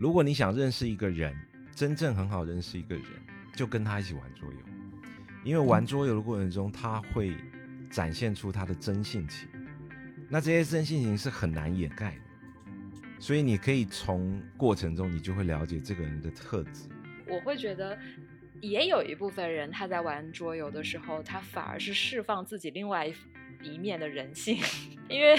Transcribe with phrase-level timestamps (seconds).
[0.00, 1.36] 如果你想认识一个人，
[1.76, 3.04] 真正很好认识一个人，
[3.54, 4.58] 就跟他一起玩桌游，
[5.44, 7.36] 因为玩桌游的过程中，他会
[7.90, 9.46] 展现出他的真性情，
[10.26, 12.22] 那这些真性情是很难掩盖的，
[13.18, 16.88] 所以你可以从过程中，你就会了解这个人的特质。
[17.28, 17.98] 我会觉得，
[18.62, 23.14] 也有一部分人他在玩桌游的时候，他反而是释放自己另外一
[23.62, 24.56] 一面的人性，
[25.10, 25.38] 因为。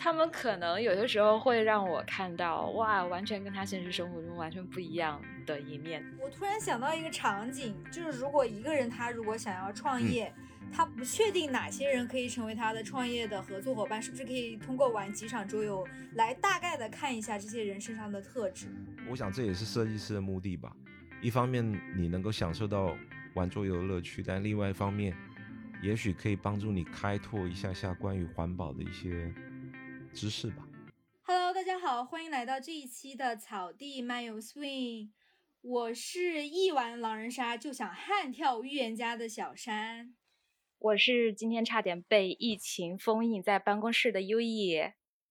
[0.00, 6.04] 他们可能有的时候会让我看到哇，完全跟他现实生活中完全不一样的一面。
[6.22, 10.32] 我突然想到一个场景，就是如果一个人他如果想要创业，
[10.72, 15.84] 他不确定哪些人可以成为他的创业的合作伙伴，是不是可以通过玩几场桌游
[16.14, 18.68] 来大概的看一下这些人身上的特质？
[19.10, 20.72] 我想这也是设计师的目的吧。
[21.20, 22.96] 一方面你能够享受到
[23.34, 25.12] 玩桌游的乐趣，但另外一方面，
[25.82, 29.34] 也许可以帮助你开拓一下下关于环保的一些。
[30.14, 30.66] 知识吧。
[31.22, 35.10] Hello，大家好，欢迎来到这一期的草地漫游 Swing。
[35.60, 40.14] 我是一玩狼人杀就想悍跳预言家的小山。
[40.78, 44.80] 我是今天差点被疫情封印在办公室的优异。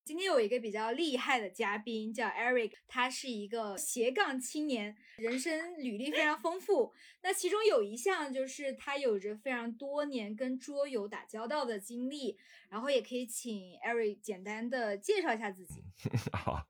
[0.08, 6.94] 今天有一个比较厉害的嘉宾，叫 Eric，他是一个斜杠青年，人生履历非常丰富。
[7.22, 12.38] 那其中有一项就是他有着非常多年跟桌游打交道的经历。
[12.69, 15.83] 然后也可以请 Eric 简单的介绍一下自己。
[16.31, 16.66] 好，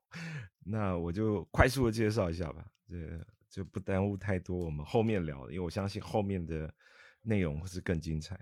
[0.64, 2.96] 那我就快速的介绍一下吧，这
[3.48, 6.72] 就不耽误太多我们后面聊的，因为我相信后面的
[7.22, 8.38] 内容会是更精彩。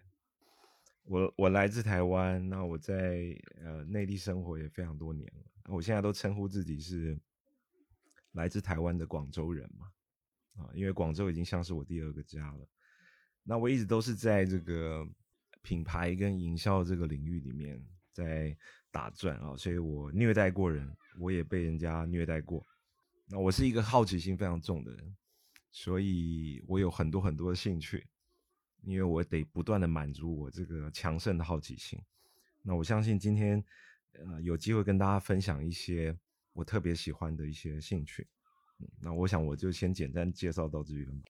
[1.06, 7.16] 我我来自台湾，那我在呃内地生活也非常多年了，我现在都称呼自己是
[8.32, 9.86] 来自台湾的广州人嘛，
[10.64, 12.68] 啊，因为广州已经像是我第二个家了。
[13.44, 15.06] 那我一直都是在这个
[15.62, 17.80] 品牌跟营销这个领域里面
[18.12, 18.56] 在
[18.90, 22.66] 打转啊，所以我虐待过人，我也被人家虐待过。
[23.28, 25.16] 那我是一个好奇心非常重的人，
[25.70, 28.04] 所以我有很多很多的兴趣。
[28.86, 31.98] 因为我得不断的满足我这个强盛的好奇心，
[32.62, 33.62] 那我相信今天，
[34.12, 36.16] 呃，有机会跟大家分享一些
[36.52, 38.28] 我特别喜欢的一些兴趣，
[38.78, 41.28] 嗯，那我想我就先简单介绍到这边吧。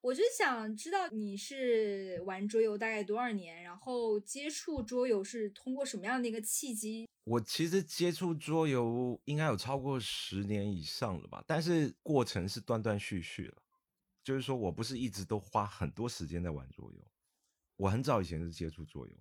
[0.00, 7.08] 我就想知道你是玩桌游大概多少年，然后接触桌游是通过什么样的一个契机？
[7.22, 13.62] 我其实接触桌游应该有超过十年以上了吧，但是过程是断断续续了。
[14.24, 17.06] 就是说我不是一直都花很多时间在玩桌游，
[17.76, 19.14] 我很早以前是接触桌游，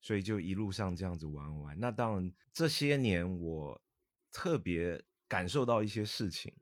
[0.00, 1.78] 所以就一路上这样子玩玩。
[1.80, 3.82] 那当然这些年我
[4.30, 6.54] 特别感受到一些事情。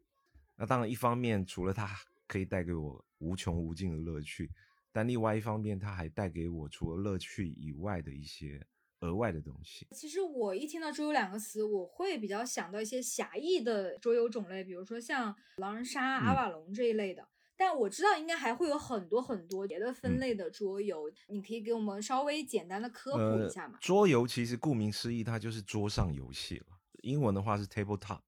[0.56, 1.94] 那当然一方面除了它
[2.26, 4.50] 可以带给我无穷无尽的乐趣，
[4.90, 8.66] 但另外一方面它还带给我除了乐趣以外的一些
[9.00, 9.86] 额外的东西。
[9.92, 17.28] 其实我一听到桌游两个词，我会比较想到一些狭义的桌游种类，比如说像狼人杀、阿瓦隆这一类的。
[17.58, 23.76] 但我知道应该还会有很多很多别的分类的桌游，你可以给我们稍微简单的科普一下吗？
[23.80, 26.66] 桌游其实顾名思义，它就是桌上游戏了。
[27.02, 28.20] 英文的话是 tabletop，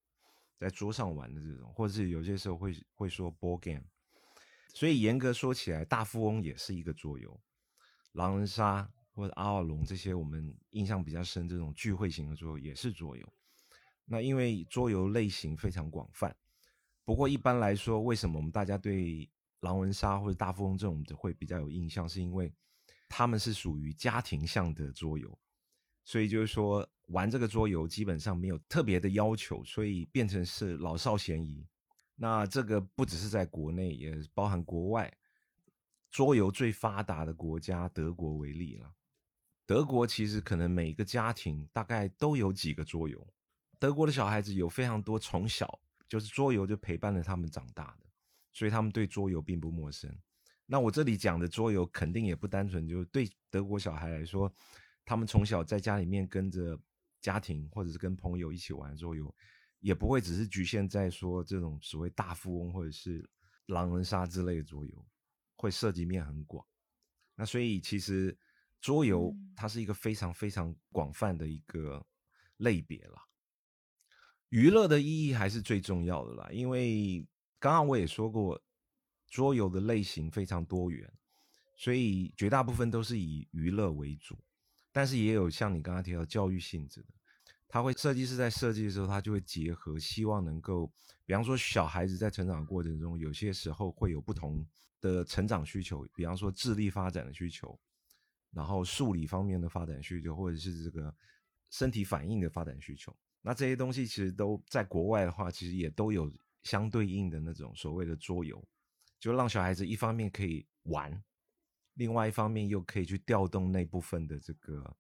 [0.59, 3.85] 在桌上玩的这种，或者是有些时候会会说 board game。
[4.75, 7.41] 所以严格说起来，大富翁也是一个桌游，
[8.13, 13.33] 狼人杀或者阿瓦隆这些我们印象比较深这种聚会型的桌游也是桌游。
[14.07, 16.35] 那因为桌游类型非常广泛。
[17.11, 19.29] 不过一般来说，为什么我们大家对
[19.63, 22.09] 狼人杀或者大富翁这种的会比较有印象？
[22.09, 22.55] 是因为
[23.09, 25.37] 他们是属于家庭向的桌游，
[26.05, 31.67] 所以就是说玩这个桌游基本上没有特别的要求，所以变成是老少咸宜。
[32.15, 35.13] 那这个不只是在国内，也包含国外。
[36.13, 38.89] 桌游最发达的国家德国为例了，
[39.67, 43.27] 德国其实可能每个家庭大概都有几个桌游。
[43.81, 45.81] 德国的小孩子有非常多从小。
[46.11, 48.07] 就是桌游就陪伴着他们长大的，
[48.53, 50.13] 所以他们对桌游并不陌生。
[50.67, 54.53] 那我这里讲的桌游肯定也不单纯，就是对德国小孩来说，
[55.05, 56.77] 他们从小在家里面跟着
[57.21, 59.33] 家庭或者是跟朋友一起玩桌游，
[59.79, 63.25] 也不会只是局限在说这种所谓大富翁或者是
[63.67, 65.07] 狼人杀之类的桌游，
[65.55, 66.67] 会涉及面很广。
[67.37, 68.37] 那所以其实
[68.81, 72.05] 桌游它是一个非常非常广泛的一个
[72.57, 73.30] 类别了。
[74.51, 77.27] 娱乐的意义还是最重要的啦，因为
[77.59, 78.61] 刚刚我也说过，
[79.29, 81.09] 桌游的类型非常多元，
[81.77, 84.37] 所以绝大部分都是以娱乐为主，
[84.91, 87.09] 但是也有像你刚刚提到教育性质的，
[87.69, 90.93] 他会设计师在设计的时候，他就会结合，希望能够，
[91.25, 94.67] 比方说小孩子在成长过程中，有些时候会有不同
[95.01, 97.79] 的成长需求，比方说智力发展的需求，
[98.51, 101.15] 然后数理方面的发展需求，或者是这个
[101.71, 103.17] 身体反应的发展需求。
[103.43, 106.31] 那这些东西其实都在国外的话，其实也都有
[106.63, 108.63] 相对应的那种所谓的桌游，
[109.19, 111.23] 就让小孩子一方面可以玩，
[111.95, 114.97] 另外一方面又可以去调动那部分的这个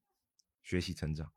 [0.62, 1.32] 学习成长。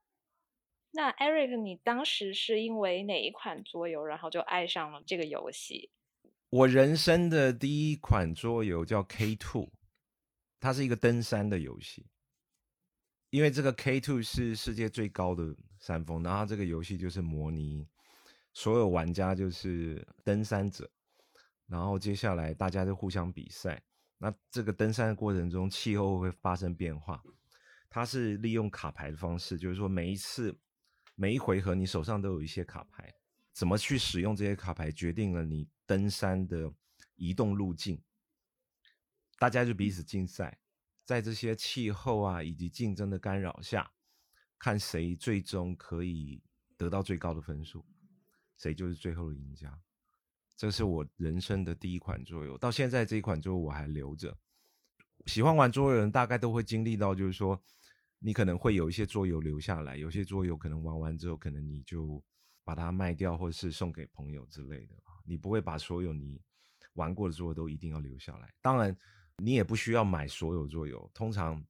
[0.92, 5.90] 那 Eric，你当时是因为哪一款桌游，然后就爱上了这个游戏？
[6.50, 9.72] 我人生的第一款桌游叫 K Two，
[10.60, 12.06] 它是一个登山的游戏。
[13.32, 17.86] 因为这个 K Two 是世界最高的山峰，然后这个游戏就是模拟
[18.54, 20.90] 所有玩家就是登山者，
[21.68, 23.84] 然后接下来大家就互相比赛。
[24.18, 27.22] 那这个登山的过程中，气候会发生变化。
[27.90, 30.58] 它是利用卡牌的方式，就是说每一次
[31.16, 33.14] 每一回合你手上都有一些卡牌，
[33.52, 36.72] 怎么去使用这些卡牌，决定了你登山的
[37.16, 38.02] 移动路径。
[39.38, 40.58] 大家就彼此竞赛。
[41.04, 43.92] 在这些气候啊以及竞争的干扰下，
[44.64, 46.42] 看谁最终可以
[46.78, 47.86] 得到最高的分数，
[48.56, 49.78] 谁就是最后的赢家。
[50.56, 54.38] 这是我人生的第一款桌游，到现在这一款桌游我还留着。
[55.26, 57.62] 喜欢玩桌游的人大概都会经历到，就是说
[58.20, 62.24] 你可能会有一些桌游留下来，有些桌游可能玩完之后，可能你就
[62.64, 64.96] 把它卖掉，或者是送给朋友之类的。
[65.26, 66.40] 你不会把所有你
[66.94, 68.98] 玩过的桌游都一定要留下来，当然。
[69.38, 71.62] 你也不需要买所有桌游，通常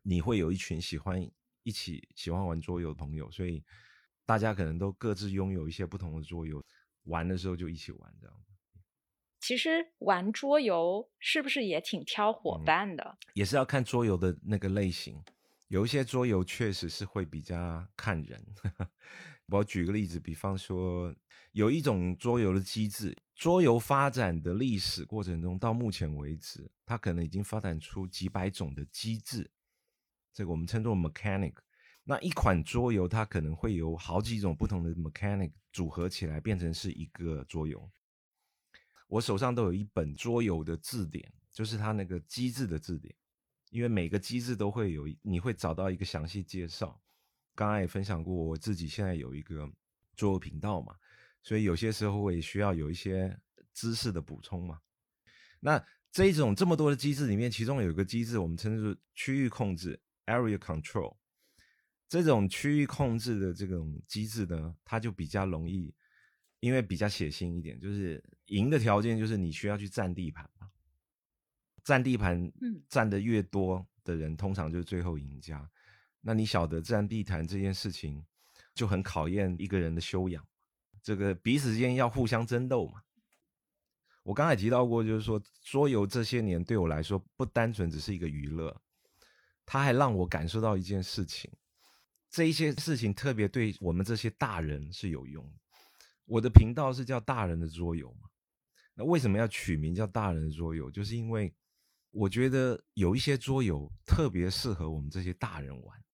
[0.00, 1.22] 你会有一群喜欢
[1.64, 3.64] 一起喜欢玩桌游的朋友，所以
[4.24, 6.64] 大家可能都各自拥有一些不同的桌游，
[7.04, 8.36] 玩的时候就一起玩这样。
[9.40, 13.18] 其实玩桌游是不是也挺挑伙伴的？
[13.34, 15.22] 也是要看桌游的那个类型，
[15.68, 18.42] 有一些桌游确实是会比较看人。
[19.48, 21.14] 我举个例子，比方说
[21.52, 23.14] 有一种桌游的机制。
[23.34, 29.50] 桌游发展的历史过程中，到目前为止，它可能已经发展出几百种的机制，
[30.34, 31.54] 这个我们称作 mechanic。
[32.02, 37.90] 那一款桌游，它可能会有好几种不同的 mechanic 组合起来，变成是一个桌游。
[39.06, 43.14] 我手上都有一本桌游的字典，就是它那个机制的字典，
[43.70, 47.00] 因为每个机制都会有，你会找到一个详细介绍。
[47.54, 49.70] 刚刚也分享过，我自己现在有一个
[50.16, 50.96] 桌游频道嘛。
[51.42, 53.38] 所以有些时候我也需要有一些
[53.72, 54.80] 知识的补充嘛。
[55.60, 61.16] 那这种这么多的机制里面，其中有一个机制我们称之区域控制 （area control）。
[62.08, 65.94] 这种区域控制的这种机制呢，它就比较容易，
[66.60, 70.70] 因为比较血腥一点，就是赢的条件就是你需要去占地盘嘛。
[71.82, 72.50] 占地盘，
[72.88, 75.68] 占的越多的人，通常就是最后赢家。
[76.20, 78.24] 那你晓得占地盘这件事情，
[78.74, 80.46] 就很考验一个人的修养。
[81.02, 83.02] 这个彼此之间要互相争斗嘛。
[84.22, 88.80] 我刚才提到过，就是说桌游这些年对我来说不单纯只是一个娱乐，
[89.66, 91.50] 他还让我感受到一件事情。
[92.30, 95.48] 这一些事情特别对我们这些大人是有用。
[96.24, 98.28] 我的频道是叫“大人的桌游”嘛。
[98.94, 100.90] 那为什么要取名叫“大人的桌游”？
[100.92, 101.54] 就是因为
[102.10, 106.04] 我觉得有一些桌游特别适合我们这些大人玩。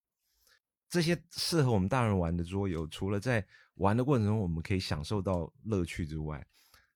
[0.88, 6.44] 这些适合我们大人玩的桌游，除了在玩的过程中，我们可以享受到乐趣之外，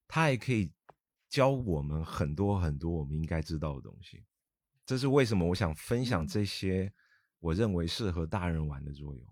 [0.09, 0.73] 它还可以
[1.29, 4.25] 教我们很多很多我们应该知道的东西。
[4.87, 6.93] 这是为什么我想分享这些
[7.41, 9.23] 我认为适合大人玩的桌游。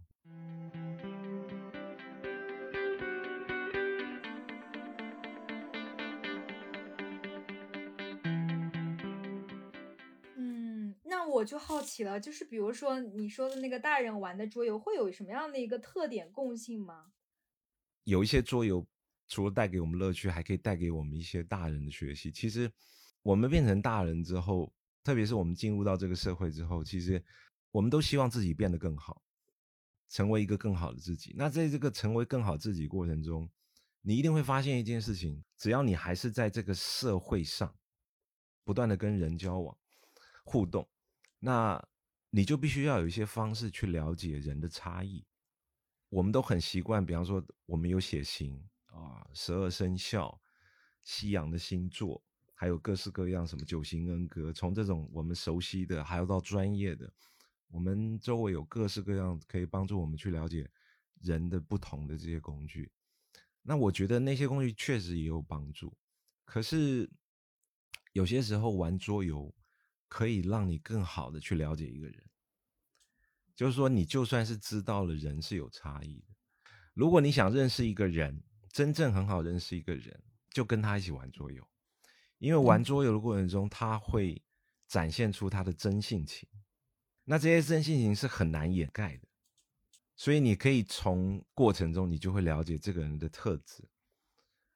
[10.37, 17.13] 嗯，那我就好奇了，就是比如说你说的那个大人玩的桌游，会有什么样的一个特点共性吗？
[18.05, 18.87] 有一些桌游，
[19.29, 22.33] 除了带给我们乐趣，还可以带给我们一些大人的学习。
[22.33, 22.73] 其实，
[23.23, 27.23] 我们变成大人之后，特别是我们进入到这个社会之后，其实
[27.71, 29.23] 我们都希望自己变得更好，
[30.09, 31.35] 成为一个更好的自己。
[31.37, 33.51] 那在这个成为更好自己过程中，
[34.01, 37.75] 你一定会发现一件事情：只要你还是在这个社会上
[38.65, 39.77] 不断的跟人交往、
[40.45, 40.89] 互动，
[41.39, 41.83] 那
[42.31, 45.25] 你就必须要有一些方式去了解人的差异。
[46.09, 50.41] 我们都很习惯，比方说，我们有血型啊，十二生肖、
[51.03, 52.23] 西洋的星座，
[52.63, 54.53] 还有各式各样什么九型人格。
[54.53, 57.13] 从这种我们熟悉的，还要到专业的，
[57.67, 60.71] 我们周围有各式各样可以帮助我们去了解
[61.23, 62.89] 人的不同的这些工具。
[63.63, 65.93] 那我觉得那些工具确实也有帮助，
[66.45, 67.11] 可是
[68.13, 69.53] 有些时候玩桌游
[70.07, 72.25] 可以让你更好的去了解一个人。
[73.57, 76.29] 就是说，你就算是知道了人是有差异的，
[76.95, 78.41] 如果你想认识一个人，
[78.71, 81.69] 真正很好认识一个人，就跟他一起玩桌游，
[82.43, 84.43] 因为玩桌游的过程中，他会
[84.89, 86.49] 展现出他的真性情，
[87.23, 89.29] 那这些真性情是很难掩盖的，
[90.17, 93.89] 所以你可以从过程中，你就会了解这个人的特质。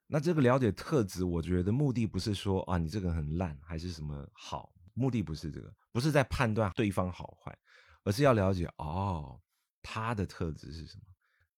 [0.06, 7.58] 那这个了解特质，我觉得目的不是说啊，你这个人很烂还是什么好，目的不是这个，不是在判断对方好坏。
[8.04, 9.40] 而是要了解哦，
[9.82, 11.02] 他的特质是什么？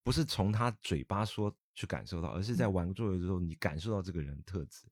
[0.02, 4.86] 不是从他嘴巴说去感受到，而是在玩桌游的时候，你感受到这个人特质。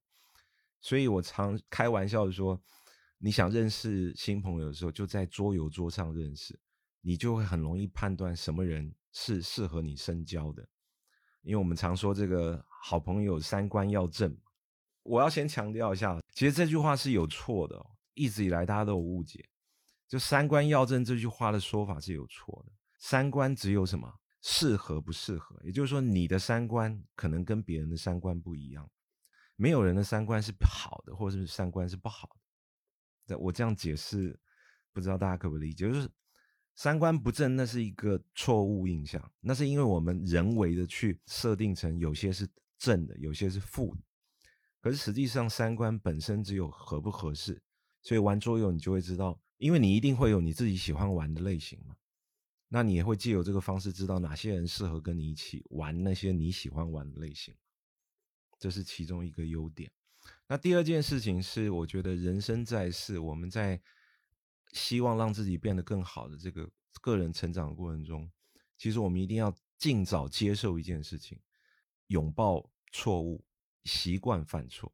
[0.86, 2.62] 所以我常开玩笑的说，
[3.18, 6.56] 你想认识新朋友的时候，就在桌游桌上认识，
[7.00, 10.64] 你就会很容易判断什么人是适合你深交的。
[11.42, 14.38] 因为我们常说这个好朋友三观要正，
[15.02, 19.44] 我要先强调一下，其实这句话是有错的，一直以来大家都有误解。
[20.06, 22.72] 就三观要正这句话的说法是有错的。
[23.00, 24.08] 三观只有什么
[24.40, 28.88] 适合不适合，也就是说你的三观可能跟别人的三观不一样。
[29.56, 32.28] 没有人的三观是好的，或者是三观是不好
[33.26, 33.36] 的。
[33.38, 34.38] 我这样解释，
[34.92, 35.88] 不知道大家可不可理解？
[35.88, 36.08] 就是
[36.74, 42.48] 三观不正，那是一个错误印象，那是因为我们人为的去设定成有些是
[42.78, 44.02] 正的，有些是负的。
[44.80, 47.60] 可是实际上三观本身只有合不合适，
[48.02, 49.40] 所以玩桌游你就会知道。
[49.58, 51.96] 因为你一定会有你自己喜欢玩的类型嘛，
[52.68, 57.56] 那你也会借由这个方式知道哪些人适合跟你一起玩那些你喜欢玩的类型，
[58.58, 59.90] 这是其中一个优点。
[60.48, 63.80] 那第二件事情是，我觉得人生在世，我们在
[64.72, 66.68] 希望让自己变得更好的这个
[67.00, 68.30] 个人成长过程中，
[68.76, 71.38] 其实我们一定要尽早接受一件事情，
[72.08, 73.44] 拥抱错误，
[73.84, 74.92] 习惯犯错，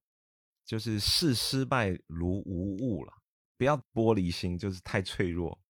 [0.64, 3.12] 就是视失败如无物了。
[3.57, 5.61] 不要玻璃心，就是太脆弱。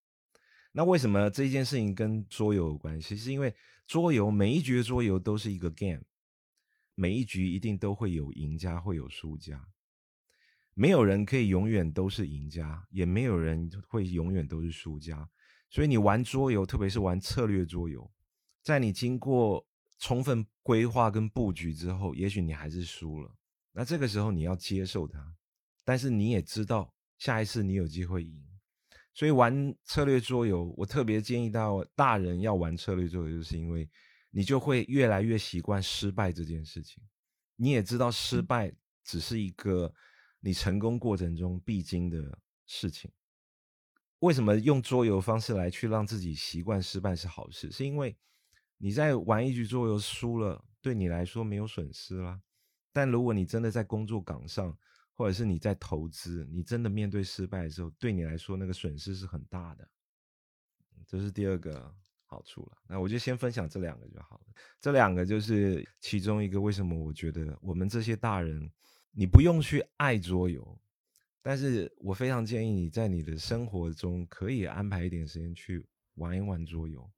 [0.72, 3.16] 那为什么这件事情跟桌游有关系？
[3.16, 3.54] 是因为
[3.86, 6.02] 桌游每一局桌游都是一个 game，
[6.94, 9.68] 每一局一定都会有赢家，会有输家。
[10.74, 15.28] 没有人可以永远都是赢家，也没有人会永远都是输家。
[15.70, 18.10] 所以你玩桌游，特别是玩策略桌游，
[18.62, 19.66] 在你经过
[19.98, 23.34] 充分规划跟布局之后，也许你还是输了。
[23.72, 25.34] 那这个时候你要接受它，
[25.84, 26.94] 但是你也知道。
[27.18, 28.42] 下一次你有机会赢，
[29.14, 33.88] 所以玩策略桌游，我特别建议到大人要玩策略桌游，就是因为
[34.32, 37.00] 你就会越来越习惯失败这件事情。
[37.54, 38.74] 你也知道失败
[39.04, 39.94] 只是一个
[40.40, 42.36] 你成功过程中必经的
[42.66, 43.12] 事情。
[44.18, 47.70] 为什么用桌游方式来去让自己习惯失败是好事？
[47.70, 48.16] 是因为
[48.78, 52.40] 你在玩一局桌游输了，对你来说没有损失啦。
[52.92, 54.76] 但如果你真的在工作岗上，
[55.14, 59.88] 或者是你在投资，你真的面对失败的时候，对你来说那个损失是很大的，
[61.06, 61.94] 这是第二个
[62.32, 62.78] 好处了。
[62.88, 64.54] 那我就先分享这两个就好了。
[64.80, 68.72] 这两个就是其中一个，为什么我觉得我们这些大人，
[69.10, 70.80] 你不用去爱桌游，
[71.42, 77.10] 但是我非常建议你在你的生活中可以安排一点时间去玩一玩桌游。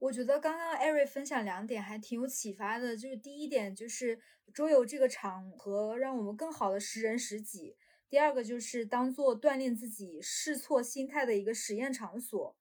[0.00, 4.20] 我觉得刚刚艾瑞分享两点还挺有启发的，就是第一点就是
[4.52, 7.76] 桌游这个场合让我们更好的识人识己，
[8.08, 12.56] 第二个就是当做锻炼自己试错心态的一个实验场所。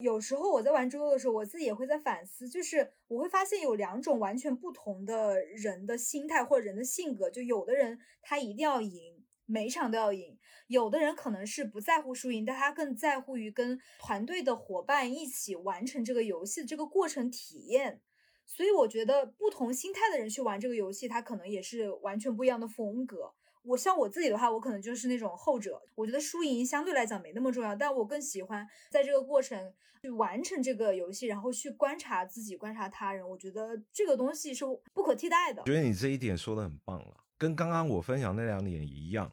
[0.00, 10.38] 有时候我在玩桌游的时候，我自己也会在反思，就是我会发现有两种完全不同的人的心态或者人的性格，就有的人他一定要赢，每一场都要赢。
[10.68, 18.00] 有的人可能是不在乎输赢，但他更在乎于跟团队的伙伴一起完成这个游戏的这个过程体验。
[18.46, 23.32] 所以我觉得不同心态的人去玩这个游戏，他可能也是完全不一样的风格。
[23.62, 25.82] 我像我自己的话，我可能就是那种后者。
[25.94, 33.28] 我觉得输赢相对来讲没那么重要，但我更喜欢在这个过程去完成这个游戏，然后去观察自己、观察他人。
[33.28, 34.64] 我觉得这个东西是
[34.94, 35.62] 不可替代的。
[35.64, 39.30] 觉得你这一点说的很棒了，跟刚刚我分享那两点一样。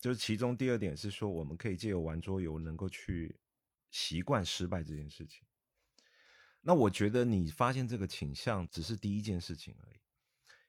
[0.00, 3.36] 就是其中第二点是说，我们可以借由玩桌游，能够去
[3.90, 5.44] 习惯失败这件事情。
[6.60, 9.98] 那我觉得你发现这个倾向只是第一件事情而已，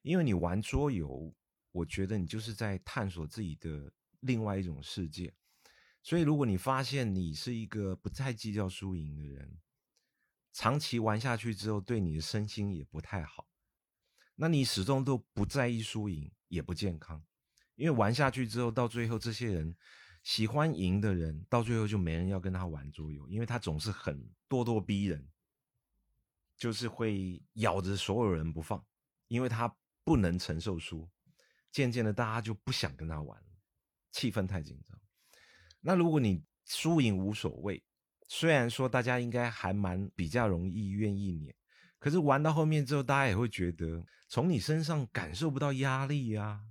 [0.01, 1.31] 因为你玩桌游，
[1.72, 3.91] 我觉得你就是在探索自己的
[4.22, 5.31] 另外一种世界。
[6.01, 9.59] 所以，如果你发现你是一个不太计较输赢的人，
[10.53, 13.47] 长期玩下去之后，对你的身心也不太好。
[14.35, 17.23] 那你始终都不在意输赢，也不健康。
[17.75, 19.75] 因为玩下去之后，到最后这些人
[20.23, 24.17] 喜欢赢的人，到最后就没人要跟他玩桌游，因为他总是很
[24.49, 25.29] 咄咄逼人，
[26.57, 28.83] 就是会咬着所有人不放，
[29.27, 31.09] 因为他不能承受输，
[31.71, 33.47] 渐渐的大家就不想跟他玩了，
[34.11, 34.98] 气氛太紧张。
[35.81, 37.83] 那如果你输赢无所谓，
[38.27, 41.55] 虽然说大家应该还蛮比较容易愿意撵，
[41.98, 46.62] 可是玩到后面之后，大家也会觉得从你身上感受不到压力呀、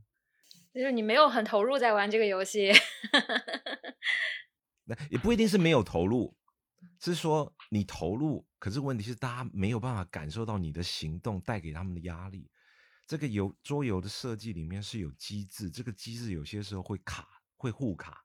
[0.73, 2.71] 就是你没有很投入在玩这个游戏。
[4.85, 6.37] 那也不一定是没有投入，
[7.01, 12.49] 是说你投入，可是问题是大家没有办法感受到你的行动带给他们的压力。
[13.07, 18.23] 这个游桌游的设计里面是有机制，这个机制有些时候会卡，会互卡。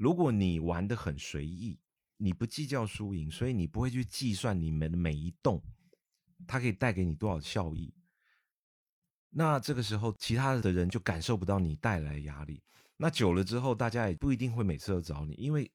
[0.00, 1.78] 如果你玩的很随意，
[2.16, 5.62] 你不计较输赢，所以你不会去计算你们的每一动，
[6.46, 7.92] 它可以带给你多少效益。
[9.28, 12.62] 那这个时候，其他的人就感受不到你带来的压力。
[12.96, 15.70] 那久了之后，大家也不一定会每次都找你，因为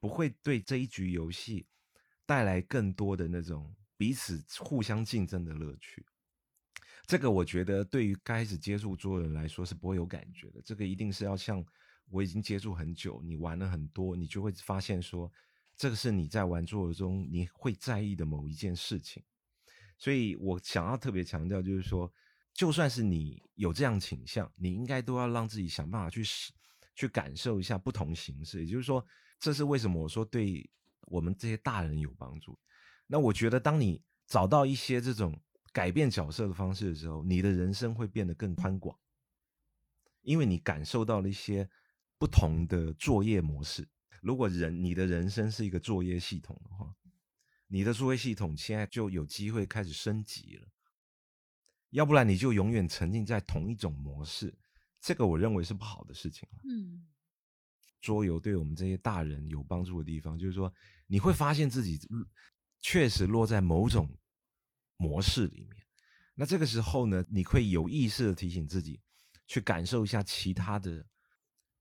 [0.00, 1.66] 不会对这一局游戏
[2.24, 6.02] 带来更多的那种彼此互相竞争的乐趣。
[7.04, 10.62] 这个我觉得对于开始接触桌游人来说是不会有感觉的。
[10.64, 11.62] 这个一定是要像
[12.10, 15.32] 我已经接触很久，你玩了很多，你就会发现说，
[15.76, 19.22] 这个是你在玩桌游中你会在意的某一件事情。
[19.96, 22.12] 所以我想要特别强调，就是说，
[22.52, 26.52] 就算是你有这样倾向，你应该都要让自己想办法去试
[26.94, 28.64] 去感受一下不同形式。
[28.64, 29.04] 也就是说，
[29.38, 30.68] 这是为什么我说对
[31.02, 32.58] 我们这些大人有帮助。
[33.06, 35.38] 那我觉得，当你找到一些这种
[35.72, 38.98] 改变角色的方式的时候，你的人生会变得更宽广，
[40.22, 41.68] 因为你感受到了一些
[42.20, 43.88] 不同的作业模式。
[44.20, 46.94] 如果人你的人生是一个作业系统的话，
[47.66, 50.68] 你的作业系统现在就有机会开始升级了。
[51.88, 54.54] 要不然你就永远沉浸在同一种模式，
[55.00, 56.58] 这个我认为是不好的事情了。
[56.64, 57.08] 嗯，
[58.02, 60.70] 桌游对我们这些大人有帮助的地方，就是说
[61.06, 61.98] 你会发现自己
[62.80, 64.14] 确实落在某种
[64.98, 65.82] 模式里面。
[66.34, 69.00] 那这个时候呢，你会有意识的提醒自己，
[69.46, 71.04] 去感受一下其他的，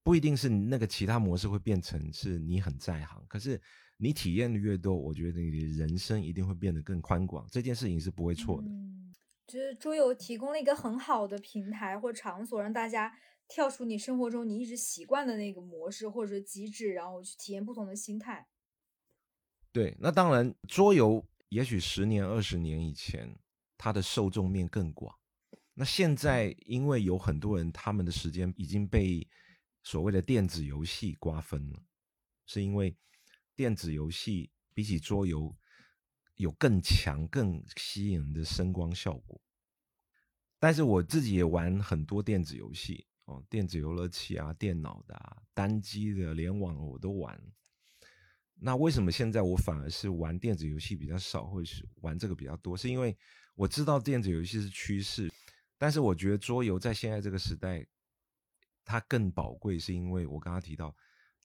[0.04, 3.62] 不一定是那个其他模式会变成是你很在行，可是
[3.98, 7.46] 你体验的越多，我觉得你的人生一定会变得更宽广。
[7.52, 8.68] 这件事情是不会错的。
[8.68, 9.14] 嗯，
[9.46, 13.14] 就是桌游提供了一个很好的平台或场所，让大家
[13.48, 18.48] 跳出你生活中你一直习惯的那个模式或者机制，然后去体验不同的心态。
[19.72, 23.38] 对，那当然，桌游也许十年、二十年以前，
[23.78, 25.16] 它的受众面更广。
[25.74, 29.28] 那现在，因为有很多人，他们的时间已经被
[29.90, 31.84] 所谓的电子游戏瓜分了，
[32.46, 32.96] 是因为
[33.56, 35.58] 电子游戏比起桌游
[36.36, 39.42] 有更强、更吸引人的声光效果。
[40.60, 47.42] 但是我自己也玩很多电子游戏哦，电子游乐器啊、电脑的、啊、单机的、联网的我都玩。
[48.54, 52.78] 那为什么现在我反而是玩电子游戏比较少，或者是玩这个比较多？
[52.78, 53.18] 是因为
[53.56, 55.32] 我知道电子游戏是趋势，
[55.80, 57.84] 但是我觉得桌游在现在这个时代，
[58.84, 60.96] 它更宝贵，是因为我刚刚提到，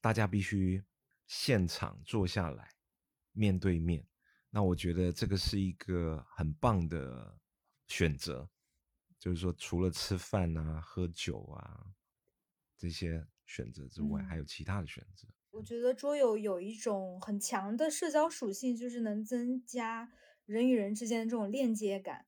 [0.00, 0.82] 大家必须
[1.26, 2.70] 现场坐下来，
[3.32, 4.06] 面对面。
[4.50, 7.38] 那我觉得这个是一个很棒的
[7.88, 8.48] 选择，
[9.18, 11.86] 就是说除了吃饭啊、喝酒啊
[12.76, 15.26] 这些选择之外，嗯还有其他的选择。
[15.50, 20.12] 我觉得桌游有一种很强的社交属性，就是能增加
[20.46, 22.26] 人与人之间的这种链接感。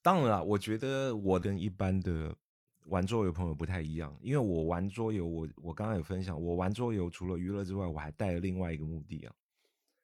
[0.00, 2.36] 当然了，我觉得我跟一般的
[2.88, 9.34] 玩桌游朋友不太一样，因为我玩桌游，我我刚刚有分享，我玩桌游除了娱乐之外，我还带了另外一个目的啊，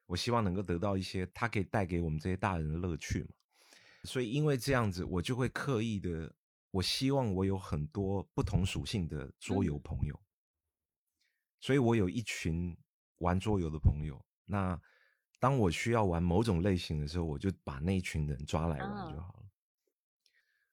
[0.06, 3.28] 我希望能够得到一些它可以带给我们这些大人的乐趣嘛。
[4.04, 6.34] 所以因为这样子，我就会刻意的，
[6.70, 10.20] 我希望我有很多不同属性的桌游朋友，
[11.60, 12.76] 所以我有一群
[13.18, 14.22] 玩桌游的朋友。
[14.44, 14.78] 那
[15.40, 19.43] 当我需要玩某种类型的时候，我就把那一群人抓来玩就啊好了。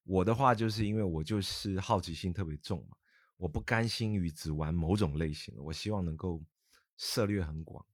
[0.03, 2.97] 我的话就是因为我就是好奇心特别重嘛，
[3.37, 6.43] 我不甘心于只玩某种类型的，我希望能够
[6.97, 7.85] 涉猎很广，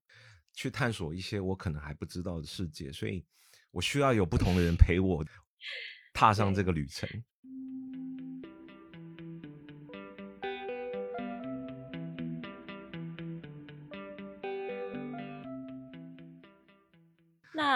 [0.53, 3.25] 去探索一些我可能还不知道的世界，所以
[3.71, 5.25] 我需要有不同的人陪我
[6.13, 7.07] 踏上这个旅程。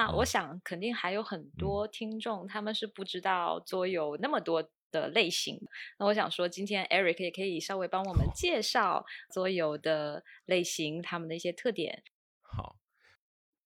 [0.08, 5.60] 那我嗯想肯定还有很多听众，他们是不知道桌游那么多的类型。
[6.00, 12.04] 那我想说，今天 Eric 也可以稍微帮我们介绍桌游的类型，他们的一些特点。
[12.42, 12.78] 好，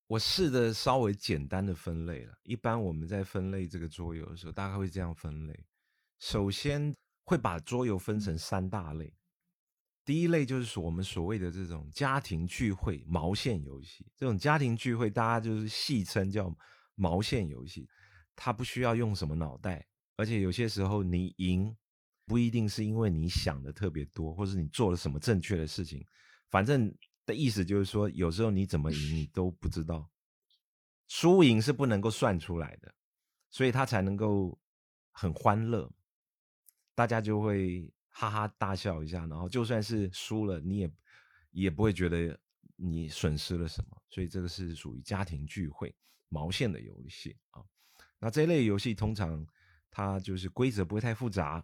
[0.07, 2.33] 我试着稍微简单的分类了。
[2.43, 5.65] 一般我们在分类这个桌游的时候，大概会这样分类：
[6.19, 6.93] 首先
[7.23, 9.13] 会把桌游分成三大类。
[10.05, 16.55] 第一类就是我们所谓的这种家庭聚会毛线游戏，这种家庭聚会大家就是戏称叫
[16.93, 17.89] 毛线游戏，
[18.35, 21.75] 它不需要用什么脑袋，而且有些时候你赢
[22.25, 26.05] 不一定是因为你想的特别多，或是你做了什么正确的事情，
[26.51, 30.07] 反正的意思就是说，有时候你怎么赢你都不知道，
[31.07, 32.93] 输赢是不能够算出来的，
[33.49, 34.59] 所以他才能够
[35.11, 35.91] 很欢乐，
[36.93, 40.91] 大家就会哈哈大笑一下，然后就算是输了，你也
[41.51, 42.39] 也不会觉得
[42.78, 45.93] 你损失了什么，所以这个是属于家庭聚会
[46.30, 47.62] 毛线的游戏啊。
[48.17, 49.45] 那这类游戏通常
[49.91, 51.62] 它就是规则不会太复杂，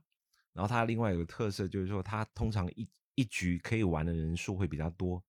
[0.52, 2.86] 然后它另外有个特色就是说，它通常一
[3.16, 5.24] 一局可以玩的人数会比较多。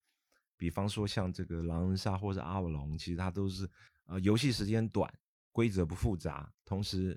[0.56, 3.70] 比方说像这个狼人杀或者阿瓦隆，其实它都是
[4.06, 5.08] 呃游戏时间短，
[5.52, 7.16] 规则不复杂，同时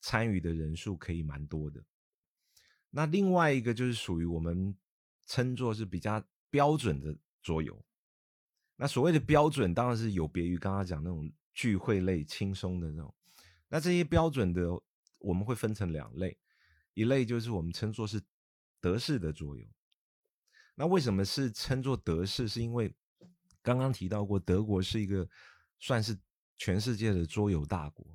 [0.00, 1.84] 参与的人数可以蛮多的。
[2.94, 4.76] 那另外一个就是属于我们
[5.24, 7.82] 称作是比较标准的桌游。
[8.76, 13.14] 那所谓的标准，当然是有别于刚刚讲那种聚会类轻松的那种。
[13.68, 14.68] 那这些标准的，
[15.20, 16.36] 我们会分成两类，
[16.92, 18.20] 一类就是我们称作是
[18.78, 19.66] 德式的桌游。
[20.74, 22.46] 那为什么是称作德式？
[22.46, 22.94] 是因为
[23.62, 25.26] 刚刚提到过，德国是一个
[25.78, 26.18] 算是
[26.58, 28.06] 全世界的桌游大国，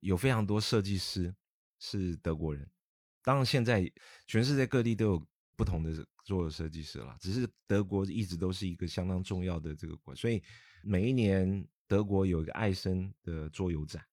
[0.00, 1.34] 有非常多设计师
[1.78, 2.70] 是德国人。
[3.24, 3.90] 当然，现在
[4.26, 10.42] 全世界各地都有不同的桌游设计师了，只是德国一直都是一个相当重要的这个国，所以
[10.82, 14.04] 每一年德国有一个艾森的桌游展。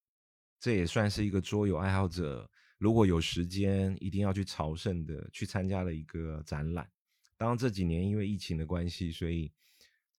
[0.61, 6.89] 这也算是一个桌游爱好者，如果有时间，一定要去朝圣的去参加了一个展览。
[7.35, 9.51] 当然这几年因为疫情的关系，所以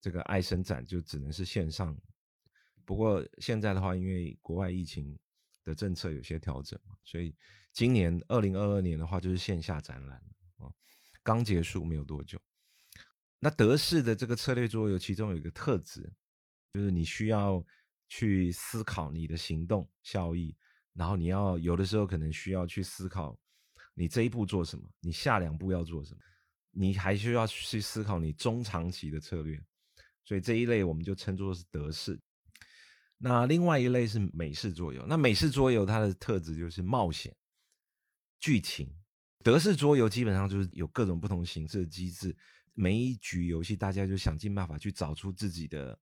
[0.00, 1.96] 这个爱森展就只能是线上。
[2.85, 5.16] 不过现在的话，因为国外疫情
[5.62, 7.33] 的政策有些调整嘛，所以
[7.72, 10.16] 今年二零二二年的话就是线下展览
[10.58, 10.70] 啊，
[11.22, 12.40] 刚结束没有多久。
[13.38, 16.12] 那德式的这个策略桌游，其中有一个特质，
[16.72, 17.64] 就是你需要。
[18.14, 20.54] 去思考你的行动效益，
[20.92, 23.35] 然后你要有的时候可能需要去思考，
[23.94, 26.20] 你这一步做什么，你下两步要做什么，
[26.72, 29.58] 你还需要去思考你中长期的策略。
[30.26, 32.20] 所以这一类我们就称作是德式。
[33.16, 35.06] 那另外一类是美式桌游。
[35.06, 37.35] 那美式桌游它的特质就是冒险、
[38.42, 38.94] 剧情。
[39.42, 42.37] 德式桌游基本上就是有各种不同形式的机制，
[42.74, 45.98] 每一局游戏大家就想尽办法去找出自己的。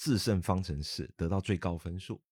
[0.00, 2.22] 制胜方程式得到最高分数。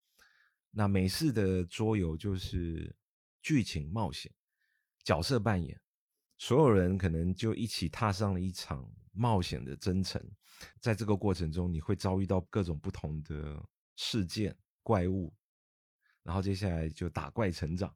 [0.71, 2.95] 那美式的桌游就是
[3.43, 4.33] 剧情冒险、
[5.03, 5.77] 角色扮演，
[6.39, 10.25] 所有人可能就一起踏上了一场冒险的征程。
[10.81, 13.61] 在这个过程中，你会遭遇到各种不同的
[13.97, 15.35] 事件、怪物，
[16.23, 17.93] 然后接下来就打怪成长，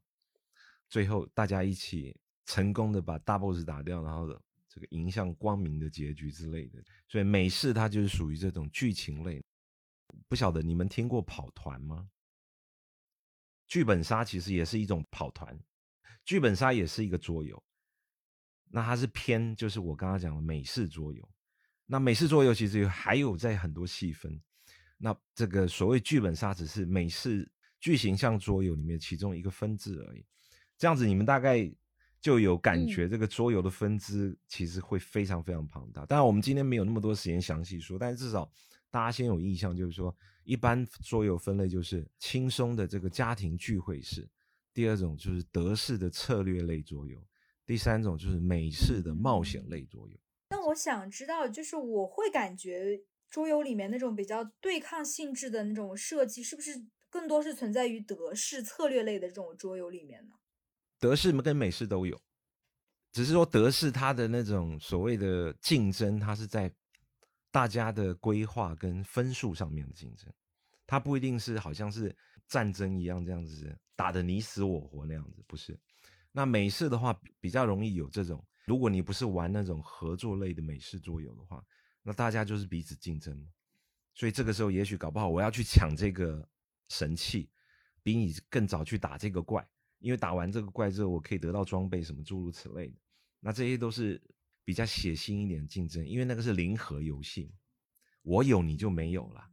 [0.91, 4.27] 最后大家一起成功的把大 boss 打掉，然后
[4.67, 6.83] 这个迎向光明的结局之类的。
[7.07, 9.41] 所以美式它就是属于这种剧情类。
[10.27, 12.09] 不晓得你们听过跑团吗？
[13.65, 15.57] 剧本杀其实也是一种跑团，
[16.25, 17.63] 剧本杀也是一个桌游。
[18.69, 21.29] 那它是偏就是我刚刚讲的美式桌游。
[21.85, 24.41] 那美式桌游其实还有在很多细分。
[24.97, 27.49] 那这个所谓剧本杀只是美式
[27.79, 30.25] 剧情像桌游里面其中一个分支而已。
[30.81, 31.71] 这样子你们大概
[32.19, 36.03] 就有感觉，这个桌游的分支其实会非常非常庞大。
[36.07, 38.51] 当然我们今天没有那么多时间详细说，但是至少。
[38.89, 40.13] 大家先有印象，就是说，
[40.43, 44.27] 一般桌游分类就是轻松的这个家庭聚会式，
[44.73, 47.23] 第二种就是德式的策略类桌游，
[47.65, 50.17] 第三种就是美式的冒险类桌游。
[50.49, 60.33] 那我想知道，就是我会感觉桌游里面那种比较对抗性质的那种设计，是不是更多是存在于德式策略类的这种桌游里面呢？
[61.01, 62.17] 德式跟美式都有，
[63.11, 66.73] 只是说德式它的那种所谓的竞争，它是在。
[67.53, 70.31] 大家的规划跟分数上面的竞争，
[70.87, 72.15] 它不一定是好像是
[72.47, 75.77] 战争一样这样子打的你死我活那样子，不是。
[76.31, 81.61] 那美式的话比较容易有这种，如果你不是玩那种合作类的美式桌游的话，
[82.01, 83.45] 那大家就是彼此竞争。
[84.13, 86.47] 所以这个时候也许搞不好我要去抢这个
[86.87, 87.49] 神器，
[88.01, 89.67] 比你更早去打这个怪，
[90.01, 92.95] 因为打完这个怪之后我可以得到装备什么诸如此类的。
[93.39, 94.21] 那这些都是。
[94.63, 97.51] 比较血腥一点的竞争，因为那个是零和游戏，
[98.21, 99.49] 我有你就没有了。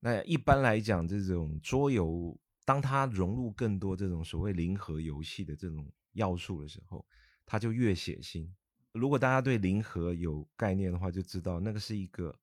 [0.00, 7.06] 那一般来讲，这种桌游，当它融入更多这种所谓零和游戏的这种要素的时候，
[7.44, 8.48] 它就越血腥。
[8.92, 12.34] 如果大家对零和有概念的话，就知道那个是一个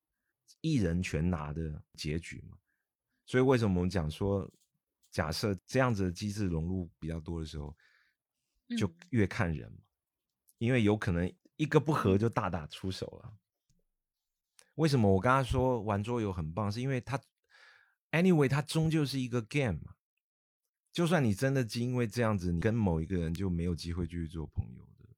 [0.61, 2.55] 一人全拿的结局嘛。
[3.25, 4.49] 所以为什么我们讲说，
[5.17, 7.75] 假设这样子的机制融入比较多的时候，
[8.77, 9.79] 就越看人嘛，
[10.59, 11.33] 因为有可能。
[11.55, 13.33] 一个不合就大打出手了。
[14.75, 16.71] 为什么我刚刚说玩桌游很棒？
[16.71, 17.19] 是因为它
[18.11, 19.95] ，anyway，它终究是一个 game 嘛，
[20.93, 25.09] 就算你真的因为这样子，你跟某一个人就没有机会继续做朋友的，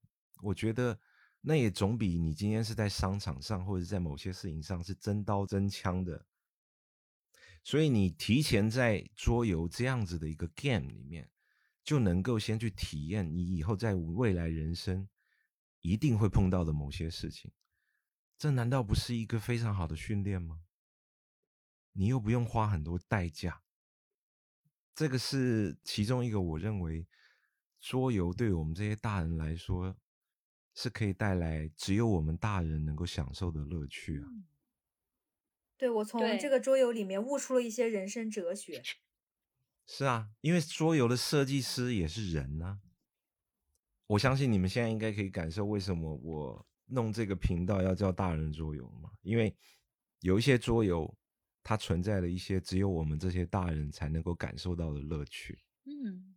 [0.41, 0.97] 我觉得
[1.41, 6.25] 那也总比你今天是在商场上或者在某些事情上是真刀真枪的。
[7.63, 11.29] 所以你提前在桌游这样子的一个 game 里面，
[11.83, 15.07] 就能够先去体验你以后在未来人生
[15.81, 17.51] 一定会碰到的某些事情，
[18.37, 20.61] 这难道不是一个非常好的训练吗？
[21.93, 23.61] 你又不用花很多代价。
[24.95, 27.07] 这个是其中一个，我认为
[27.79, 29.95] 桌游对我们这些大人来说
[30.73, 34.27] 是可以带来只有我们大人能够享受的乐趣啊。
[35.79, 38.83] 对，我从这个桌游里面悟出了一些人生哲学。
[39.87, 42.81] 是啊，因为桌游的设计师也是人呢。
[44.05, 49.55] 我相信你们现在应该可以感受为什么我弄这个频道要叫大人桌游嘛，因为
[50.19, 51.15] 有一些桌游。
[51.61, 55.59] 它存在了一些只有我们这些大人才能够感受到的乐趣。
[55.85, 56.33] 嗯，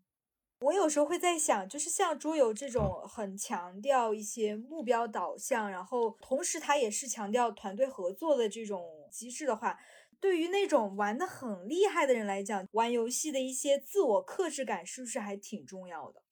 [0.59, 9.79] 我有时候会在想，就是像桌游这种很强调一些目标导向，然后同时它也是强调团队合作的这种机制的话，
[10.19, 16.25] 对于那种玩的很厉害的人来讲，玩游戏的一些自我克制感是不是还挺重要的？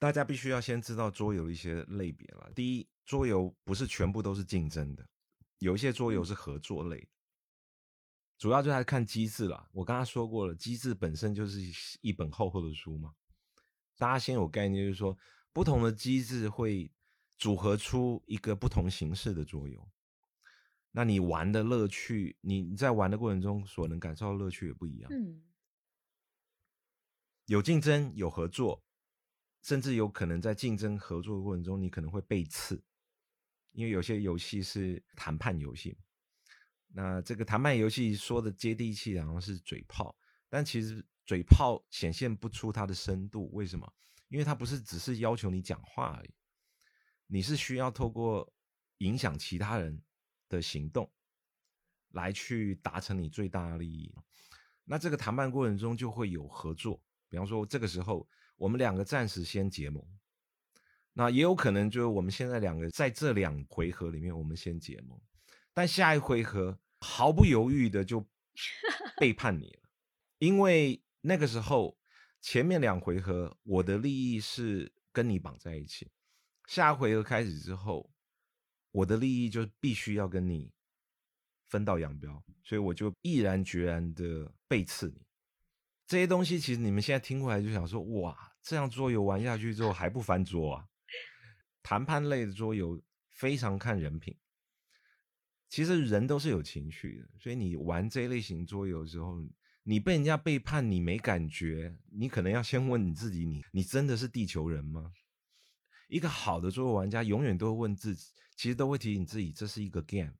[0.00, 2.50] 大家必须要先知道桌游的一些类别了。
[2.54, 5.06] 第一，桌游不是全部都是竞争的，
[5.58, 7.08] 有一些桌游是合作类。
[8.36, 9.68] 主要就还看机制了。
[9.72, 11.60] 我刚刚说过了，机制本身就是
[12.00, 13.14] 一本厚厚的书嘛。
[13.96, 15.16] 大家先有概念，就是说
[15.52, 16.90] 不同的机制会
[17.38, 19.88] 组合出一个不同形式的桌游。
[20.96, 25.10] 那你玩的乐趣，你在玩的过程中所能感受到乐趣也不一样。
[25.12, 25.42] 嗯，
[27.46, 28.80] 有竞争，有合作，
[29.60, 32.80] 甚至有可能在竞争合作的过程中，你可能会被刺，
[33.72, 35.98] 因为有些游戏是谈判游戏。
[36.86, 40.16] 那这个谈判游戏说的接地气，然后是嘴炮，
[40.48, 43.50] 但其实嘴炮显现不出它的深度。
[43.50, 43.92] 为什么？
[44.28, 46.30] 因为它不是只是要求你讲话而已，
[47.26, 48.52] 你是需要透过
[48.98, 50.00] 影响其他人
[50.54, 51.10] 的行动，
[52.10, 54.14] 来去达成你最大利益。
[54.84, 60.02] 那这个谈判过程中就会有合作，比方说这个时候我们两个暂时先结盟，
[61.12, 65.20] 那也有可能就是我们现在两个在这两回合里面我们先结盟，
[65.72, 66.78] 但下一回合。
[67.06, 68.26] 毫不犹豫的就
[69.18, 69.82] 背叛你了，
[70.38, 71.98] 因为那个时候
[72.40, 76.10] 前面两回合我的利益是跟你绑在一起，
[76.66, 78.10] 下回合开始之后，
[78.94, 80.70] 我的利益就必须要跟你
[81.66, 85.20] 分道扬镳，所以我就毅然决然的背刺你。
[86.06, 90.86] 这些东西其实你们现在听过来就想说，哇，这样桌游玩下去之后还不翻桌啊？
[91.82, 94.36] 谈判类的桌游非常看人品。
[95.68, 99.44] 其实人都是有情绪的，所以你玩这类型桌游的时候，
[99.82, 105.10] 你被人家背叛，你没感觉，你可能要先问你自己：你你真的是地球人吗？
[106.08, 110.32] 一个好的桌游玩家永远都会问自己，其实都会提醒自己，这是一个 game，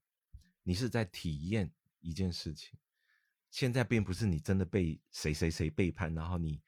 [0.63, 2.79] 你是在体验一件事情。
[3.51, 6.61] 现在并不是你真的被谁谁谁背叛，然后你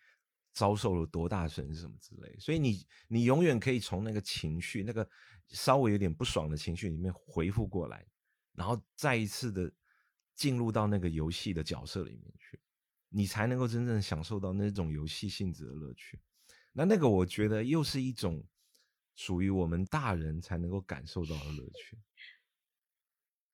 [0.53, 2.37] 遭受了多大损失什么之类。
[2.39, 5.09] 所以你你永远可以从那个情绪，那个
[5.49, 8.07] 稍微有点不爽的情绪里面回复过来。
[8.55, 9.71] 然后再一次的
[10.35, 12.59] 进入到那个游戏的角色里面去，
[13.09, 16.21] 你才能够真正享受到那种游戏性质的乐趣。
[16.73, 18.43] 那那个我觉得又是一种
[19.17, 21.99] 属于我们大人才能够感受到的乐趣。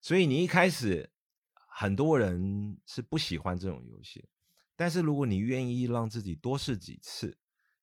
[0.02, 1.10] 所以你一开始
[1.54, 4.28] 很多人是不喜欢这种游戏，
[4.76, 7.38] 但是如果你愿意让自己多试几次，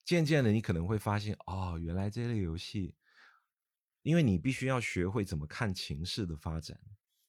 [0.05, 2.93] 渐渐的你可能会发现，哦，原来这类游戏，
[4.01, 6.79] 因为你必须要学会怎么看情势的发展。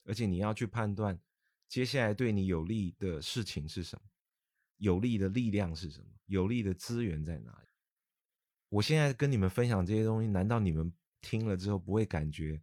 [0.05, 1.21] 而且你要去判断，
[1.69, 4.03] 接下来对你有利的事情是什么，
[4.79, 7.69] 有利的力量是什么，有利的资源在哪里？
[8.71, 12.63] 我现在跟你们分享这些东西，难道你们听了之后不会感觉，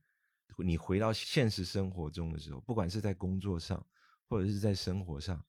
[0.57, 3.85] 你回到现实生活中的时候，不管是在工作上，
[4.29, 5.45] 或者是在生活上，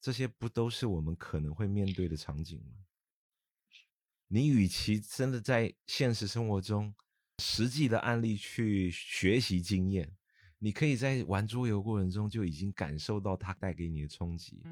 [0.00, 2.72] 这些不都是我们可能会面对的场景吗？
[4.28, 6.94] 你与其真的在现实生活中
[7.40, 10.10] 实际的案例去学习经验。
[10.58, 14.62] 你可以在玩桌游过程中就已经感受到它带给你的冲击。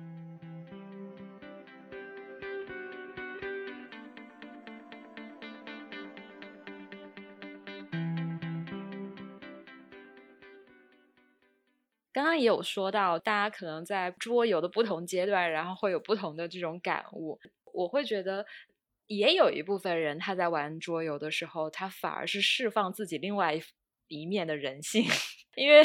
[12.12, 17.38] 刚刚也有说到，大家可能在桌游的不同阶段，然后会有不同的这种感悟。
[17.72, 18.44] 我会觉得，
[19.06, 23.62] 也有一部分人他在玩桌游的时候，他反而是释放自己另外一
[24.08, 25.04] 一面的人性。
[25.56, 25.82] 因为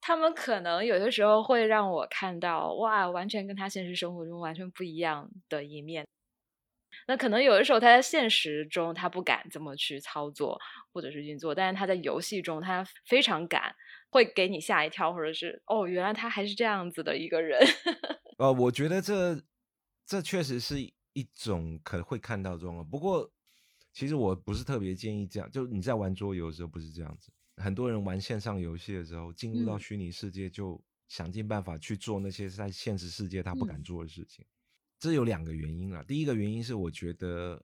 [0.00, 6.04] 他们可能有的时候会让我看到哇，完全跟他现实生活中完全不一样的一面。
[7.06, 10.60] 那可能有的时候他在现实中他不敢这么去操作
[10.92, 13.74] 或者是运作，但是他在游戏中他非常敢，
[14.14, 17.58] 会给你吓一跳，或者是哦，原来他还是这样子的一个人。
[18.38, 19.42] 呃，我觉得这
[20.06, 20.80] 这确实是
[21.14, 22.88] 一种可能会看到状况。
[22.88, 23.28] 不过
[23.92, 27.32] 其实我不是特别建议这样，就你在玩桌游的时候不是这样子。
[27.56, 34.46] 很多人玩线上游戏的时候，进入到虚拟世界就想尽办法去做那些在现实世界他不敢做的事情。
[35.00, 36.04] 这有两个原因啊。
[36.04, 37.60] 第一个原因是，我觉得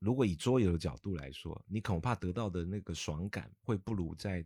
[0.00, 4.44] 如果以桌游的角度来说，你恐怕得到的那个爽感会不如在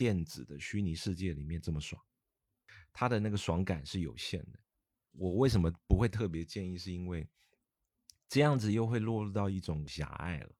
[0.00, 2.02] 电子的虚拟世界里面这么爽。
[2.90, 4.58] 它的那个爽感是有限的。
[5.12, 6.78] 我为什么不会特别建议？
[6.78, 7.28] 是因为
[8.26, 10.50] 这样子又会落入到一种狭隘了。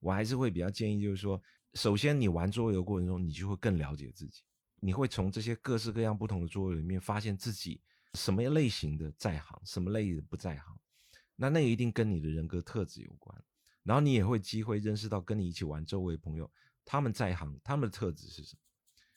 [0.00, 1.40] 我还是会比较建议，就是说，
[1.74, 4.42] 首先你玩桌游过程中，你就会更了解自己，
[4.80, 7.80] 你会从这些各式各样不同的桌游里面发现自己。
[8.14, 10.78] 什么类型的在行，什么类的不在行，
[11.34, 13.44] 那那一定跟你的人格特质有关。
[13.84, 16.50] 然后你也会机会认识到跟你一起玩周围朋友，
[16.84, 18.61] 他们在行，他们的特质是什么？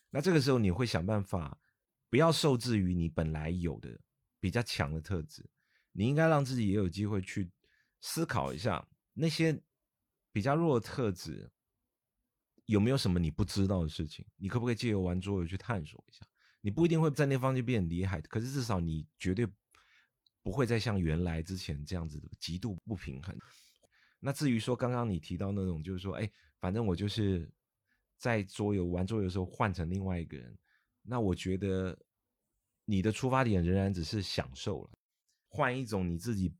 [0.09, 1.59] 那这个时候你会想办法，
[2.09, 3.99] 不要受制于你本来有的
[4.39, 5.45] 比较强的特质，
[5.91, 7.51] 你应该让自己也有机会去
[8.01, 9.61] 思考一下那些
[10.31, 11.51] 比较弱的特质
[12.65, 16.25] 有没有什么你不知道的事情，你可不可以借由玩桌游去探索一下？
[16.61, 19.47] 你不一定会在那方面变厉害，可是至少你绝对
[20.41, 23.37] 不会再像原来之前这样子的极度不平衡。
[24.19, 26.27] 那至于说刚刚你提到那种，就是说，哎，
[26.59, 27.47] 反正我就是
[28.17, 30.57] 在桌游玩桌游的时候换成另外一个人，
[31.01, 31.97] 那我觉得
[32.85, 34.91] 你的出发点仍然只是享受了，
[35.49, 36.53] 换一种你自己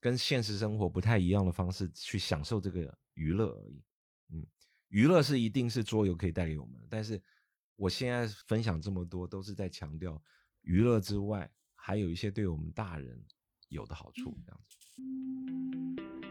[0.00, 3.82] 跟现实生活不太一样的方式去享受这个娱乐而已。
[4.28, 4.46] 嗯，
[4.88, 7.20] 娱乐是一定是桌游可以带给我们的，但是。
[7.76, 10.22] 我现在分享这么多，都是在强调
[10.60, 13.20] 娱乐之外，还有一些对我们大人
[13.70, 14.38] 有的好处。
[14.44, 16.21] 这样子。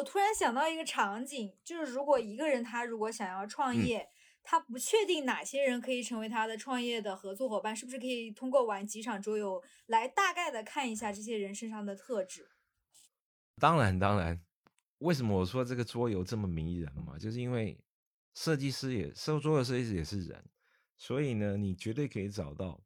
[0.00, 4.08] 我突然想到一个场景，就是如果一个人他如果想要创业。
[4.42, 12.48] 他不确定哪些人可以成为他的创业的合作伙伴，是不是可以通过玩几场桌游来大概的看一下这些人身上的特质？
[13.58, 14.40] 当然，当然。
[15.00, 17.18] 为什么我说这个桌游这么迷人嘛？
[17.18, 17.78] 就是因为
[18.32, 20.42] 设计师也设桌游设计师也是人，
[20.96, 22.82] 所以呢，你绝对可以找到。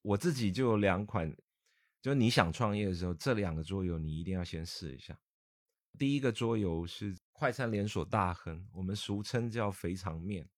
[0.00, 1.36] 我自己就有两款，
[2.00, 5.20] 就你想创业的时候，这两个桌游你一定要先试一下。
[5.96, 10.48] 第一个桌游是快餐连锁大亨，我们俗称叫肥肠面。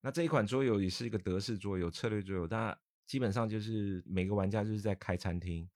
[0.00, 5.68] 那这一款桌游也是一个德式桌游、策略桌游，它基本上就是每个玩家就是在开餐厅，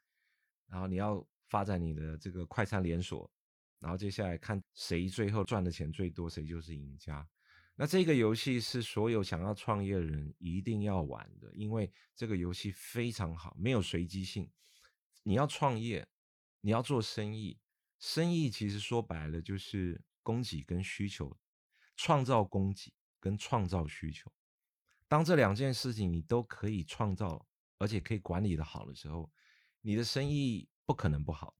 [0.68, 3.28] 然后你要发展你的这个快餐连锁，
[3.80, 7.28] 然后接下来看谁最后赚的钱最多，谁就是赢家。
[7.74, 14.48] 那这个游戏是所有想要创业的人一定要玩的，因为这个游戏非常好，没有随机性。
[15.22, 16.06] 你要创业，
[16.60, 17.58] 你要做生意，
[18.00, 21.38] 生意其实说白了就是供给跟需求，
[21.96, 22.92] 创造供给。
[23.22, 24.32] 跟创造需求，
[25.06, 29.30] 当这两件事情你都可以创造，而且可以管理的好的时候，
[29.82, 31.54] 你的生意不可能不好。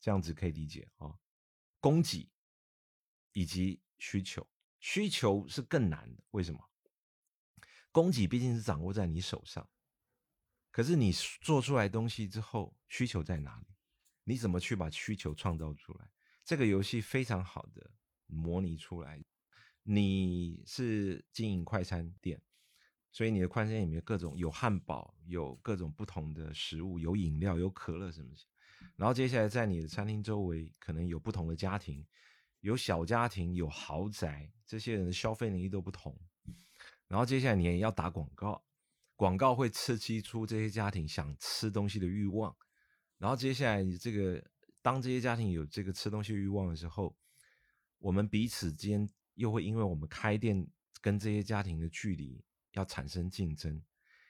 [0.00, 1.14] 这样子可以理解啊，
[1.78, 2.26] 供给
[3.32, 4.48] 以及需求，
[4.80, 6.24] 需求是更难的。
[6.30, 6.70] 为什么？
[7.92, 9.68] 供给毕竟是掌握在你手上，
[10.70, 13.75] 可是你做出来东西之后，需求在哪里？
[14.28, 16.10] 你怎么去把需求创造出来？
[16.44, 17.90] 这个游戏非常好的
[18.26, 19.24] 模拟出来。
[19.84, 22.42] 你是经营快餐店，
[23.12, 28.34] 所以你的快餐店里面各种有汉堡，有各种不同的食物，有饮料，有可乐什么。
[28.96, 32.04] 然后接下来在你的餐厅周围可能有不同的家庭，
[32.62, 36.18] 有小家庭，有豪宅，这些人的消费能力都不同。
[37.06, 38.64] 然后接下来你也要打广告，
[39.14, 42.56] 广告会刺激出这些家庭想吃东西的欲望。
[43.18, 44.42] 然后接下来你这个
[44.82, 47.16] 当这些家庭有这个吃东西欲望的时候，
[47.98, 49.08] 我们彼此间。
[49.36, 50.66] 又会因为我们开店
[50.98, 52.42] 跟这些家庭的距离
[52.72, 53.82] 要产生竞争，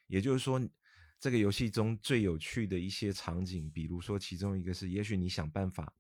[0.09, 0.61] 也就是说，
[1.21, 5.95] 这个游戏中最有趣的一些场景，比如说其中一个是，也许你想办法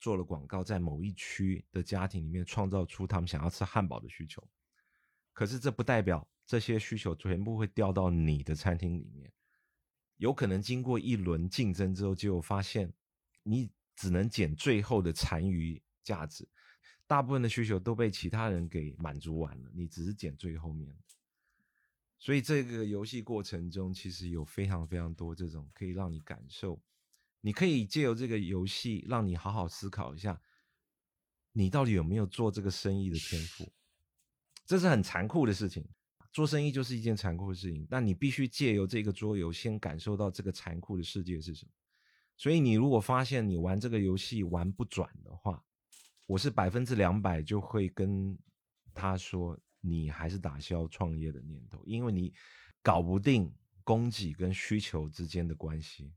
[0.00, 4.42] 做了广告，在某一区的家庭里面创造出他们想要吃汉堡的需求，
[5.34, 9.30] 可是这不代表这些需求全部会掉到你的餐厅里面，
[10.16, 12.92] 有可能经过一轮竞争之后，结果发现
[13.42, 16.48] 你只能捡最后的残余价值。
[17.06, 20.92] 大部分的需求都被其他人给满足完了，你只是捡最后面。
[22.18, 26.82] 所以这个游戏过程中，其实有非常非常多这种可以让你感受，
[27.40, 30.40] 你可以借由这个游戏，让你好好思考一下，
[31.52, 33.72] 你到底有没有做这个生意的天赋。
[34.64, 35.86] 这是很残酷的事情，
[36.36, 37.86] 做生意就是一件残酷的事情。
[37.88, 41.72] 那你必须借由这个桌游，先感受到这个残酷的世界是什么。
[42.36, 45.64] 所以，你如果发现你玩这个游戏玩不转的话，
[46.26, 48.38] 我是百分之两百就会跟
[48.92, 52.34] 他说，你还是打消创业的念头，因为你
[52.82, 53.50] 搞不定
[53.82, 56.12] 供给跟需求之间的关系，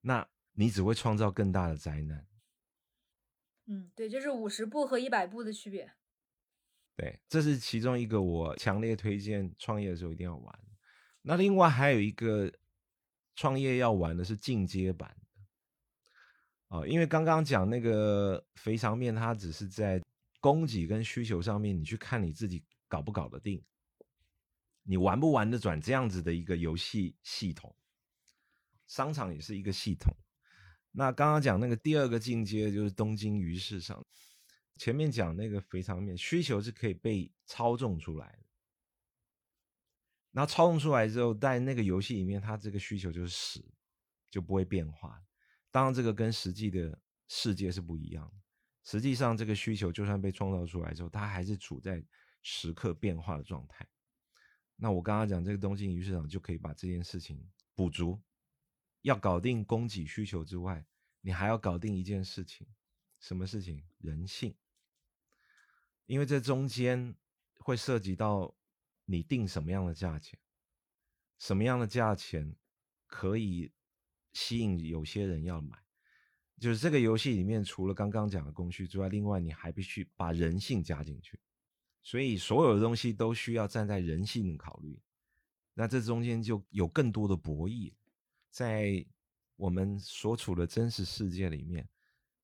[0.00, 2.24] 那你只会创造更大的灾难。
[3.66, 5.92] 嗯，对，就是五十步和一百步的区别。
[7.00, 10.58] 对，这是其中一个我强烈推荐创业的时候一定要玩。
[11.22, 12.52] 那另外还有一个。
[13.36, 15.16] 创业要玩的是进阶版
[16.68, 20.02] 的啊，因为刚刚讲那个肥肠面，它只是在
[20.40, 23.64] 供给跟需求上面，你去看你自己搞不搞得定，
[24.82, 27.74] 你玩不玩得转这样子的一个游戏系统。
[28.86, 30.14] 商场也是一个系统。
[30.90, 34.04] 那刚刚讲那个第二个进阶就是东京鱼市场，
[34.80, 38.46] 前面讲那个肥肠面需求是可以被操纵出来的。
[40.30, 43.62] 然后操纵出来之后，在那个游戏里面，它这个需求就是死，
[44.30, 45.22] 就不会变化。
[45.70, 48.40] 当然，这个跟实际的世界是不一样的。
[48.82, 52.02] 实际上，这个需求就算被创造出来之后，它还是处在
[52.40, 53.86] 时刻变化的状态。
[54.76, 58.18] 那我刚刚讲这个东京鱼市场就可以把这件事情补足。
[59.02, 60.86] 要搞定供给需求之外，
[61.20, 62.66] 你还要搞定一件事情，
[63.18, 63.84] 什么事情？
[63.98, 64.56] 人性。
[66.10, 67.14] 因为这中间
[67.58, 68.54] 会涉及到。
[69.12, 70.38] 你定什么样的价钱？
[71.40, 72.54] 什么样的价钱
[73.08, 73.72] 可以
[74.32, 75.76] 吸引有些人要买？
[76.60, 81.40] 就是这个游戏里面，除了刚刚讲的工序之外，另外你还必须把人性加进去。
[82.04, 84.96] 所以所有的东西都需要站在人性考虑。
[85.74, 87.92] 那这中间就有更多的博弈。
[88.48, 89.04] 在
[89.56, 91.88] 我们所处的真实世界里面，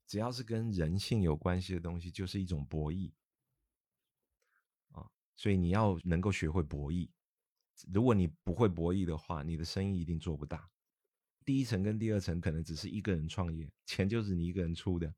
[0.04, 3.12] 只要是跟人性有关系的东西，就是一种博弈。
[5.36, 7.08] 所以你要能够学会博弈。
[7.92, 10.68] 如果你不会博弈的话，你的生意一定做不大。
[11.44, 15.14] 第一层跟第二层可能只是一个人创业，钱就是你一个人出的。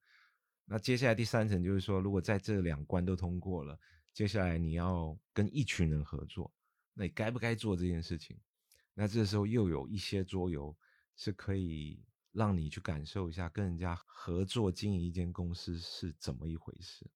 [0.66, 3.78] 那接下来第三层就是说，如果在这两关都通过了，
[4.12, 6.52] 接下来你要跟一群人合作，
[6.92, 8.36] 那你该不该做这件事情？
[8.92, 10.76] 那这时候又有一些桌游
[11.16, 12.02] 是可以
[12.32, 17.06] 让你去感受一下，跟人家合作经营一间公司是怎么一回事。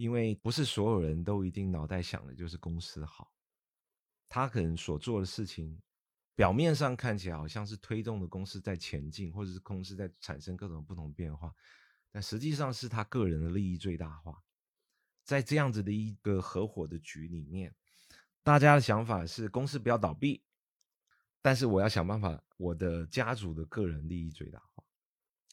[0.00, 3.30] 因为不是所有人都一定脑袋想的就是公司好，
[4.30, 5.78] 他可能所做的事情，
[6.34, 11.54] 表面上看起来好像是推动的公司在前进，或者是公司在产生各种不同变化，
[12.10, 14.42] 但实际上是他个人的利益最大化。
[15.22, 17.74] 在这样子的一个合伙的局里面，
[18.42, 20.42] 大家的想法是公司不要倒闭，
[21.42, 24.82] 但是我要想办法我的家族的个人利益最大化。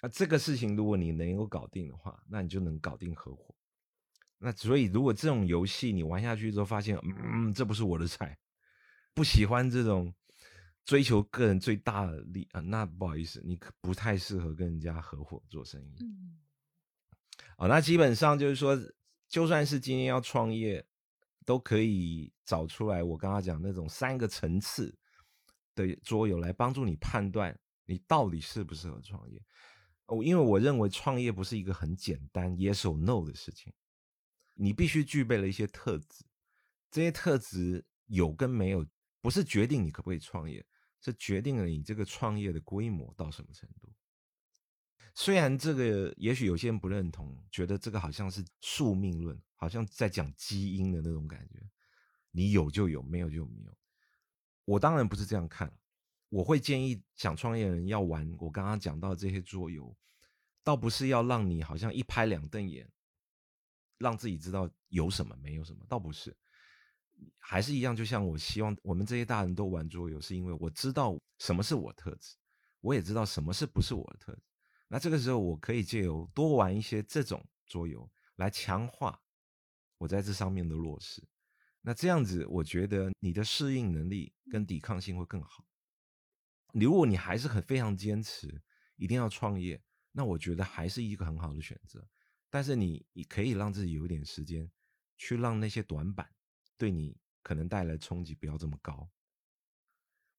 [0.02, 3.54] 那这个事情如果你能够搞定的话，那你就能搞定合伙。
[4.40, 8.38] 那所以，如果这种游戏你玩下去之后，发现嗯，这不是我的菜，
[9.14, 10.14] 不喜欢这种
[10.86, 15.96] 追求个人最大的利啊，那不好意思，你可不太适合跟人家合伙做生意。
[16.02, 16.38] 嗯，
[17.58, 18.80] 啊，那基本上就是说，
[19.28, 20.86] 就算是今天要创业，
[21.44, 24.96] 都可以找出来我刚刚讲那种三个层次
[25.74, 29.42] 的桌游来帮助你判断你到底适不适合创业。
[30.06, 33.74] 哦，因为我认为创业不是一个很简单 yes or no 的事情。
[34.58, 36.26] 你必须具备了一些特质，
[36.90, 38.86] 这些特质有跟没有，
[39.22, 40.66] 不是决定你可不可以创业，
[41.00, 43.94] 是决定了你这个创业的规模到什么程度。
[45.14, 51.60] 虽然这个也许有些人不认同，觉得这个好像是宿命论，好像在讲基因的那种感觉，
[52.32, 53.78] 你有就有，没有就没有。
[54.66, 55.72] 我当然不是这样看，
[56.30, 59.96] 我会建议想创业的人要玩我刚刚讲到这些桌游，
[60.64, 62.88] 倒不是要让你好像一拍两瞪眼。
[63.98, 66.36] 让自己知道有什么没有什么，倒不是，
[67.40, 67.96] 还是一样。
[67.96, 72.36] 就像我希望我们这些大人都玩桌游，是因为我知道什么是我特质，
[72.82, 74.42] 我也知道什么是不是我的特质。
[74.88, 79.22] 那这个时候，我可以借由多玩一些这种桌游来强化
[79.98, 81.28] 我在这上面的弱势。
[81.82, 85.66] 那这样子，我觉得你的适应能力跟抵抗性会更好。
[86.74, 88.62] 如果你还是很非常坚持
[88.98, 89.82] 一定要创业，
[90.12, 92.06] 那我觉得还是一个很好的选择。
[92.50, 94.72] 但是你，你可以让自己有一点时间，
[95.18, 96.30] 去让那些短板
[96.78, 99.10] 对你可能带来冲击不要这么高，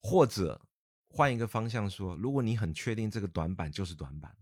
[0.00, 0.60] 或者
[1.08, 4.36] 换一个方向说，如果你很确定这个短板就是短板，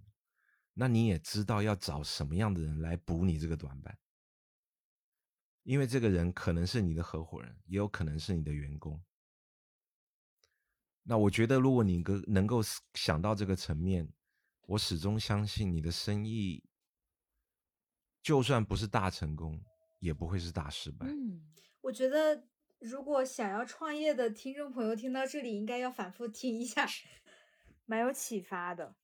[0.74, 3.98] 那你也知道要找什么样的人来补你这个短板。
[5.62, 9.02] 因为这个人可能是你的合伙人，也有可能是你的员工。
[11.02, 12.60] 那我觉得，如果你能能够
[12.94, 14.08] 想到这个层面，
[14.62, 16.62] 我始终相信你的生意，
[18.26, 19.62] 就算不是大成功，
[20.00, 21.06] 也不会是大失败。
[21.06, 21.40] 嗯，
[21.80, 22.48] 我觉得
[22.80, 26.84] 如果想要创业的听众朋友听到这里，应该要反复听一下，
[27.84, 28.96] 蛮有启发的。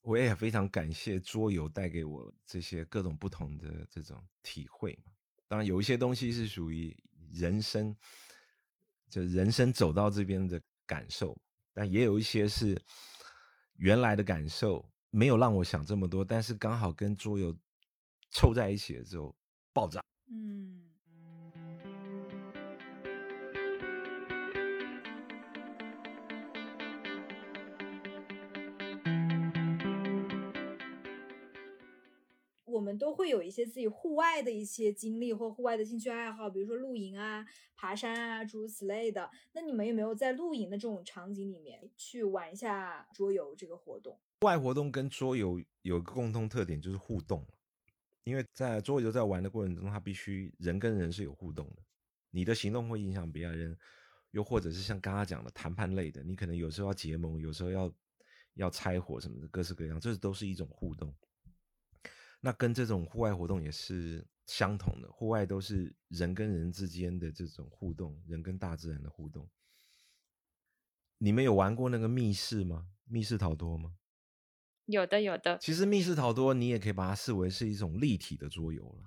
[0.00, 5.12] 我也非常感谢桌游带给我这些各种不同的这种体会嘛。
[5.46, 6.96] 当然，有一些东西是属于
[7.30, 7.94] 人生，
[9.10, 10.58] 就人生走到这边的。
[10.86, 11.38] 感受，
[11.74, 12.74] 但也有一些是
[13.74, 17.54] 原来的感受，没有让我想这么多，但是刚好跟桌游
[18.30, 19.34] 凑在一起了之后
[19.72, 20.04] 爆炸。
[20.30, 20.76] 嗯。
[32.64, 39.28] 我们都会有一些自己户外的一些经历或户外的兴趣爱好，比如说露营啊、爬山啊，诸如此类的。
[39.52, 44.14] 那你们有没有在露营的这种场景里面去玩一下桌游这个活动？
[44.40, 47.44] 户外活动跟桌游有一个共同特点，就是互动。
[48.28, 51.82] 因为在桌游在玩的过程中，它必须人跟人是有互动的，
[52.30, 53.74] 你的行动会影响别人，
[54.32, 57.94] 又或者是像刚刚讲的谈判类的，你可能有时候要结盟，有时候要
[58.54, 61.14] 要拆伙什么的，各式各样，这都是一种互动。
[62.40, 69.48] 那跟这种户外活动也是相同的，户外都是人跟人之间的这种互动，人跟大自然的互动。
[71.16, 72.86] 你们有玩过那个密室吗？
[73.06, 73.97] 密室逃脱吗？
[74.88, 75.56] 有的，有的。
[75.58, 79.04] 其实密室逃脱你也可以把它视为是一种立体的桌游了。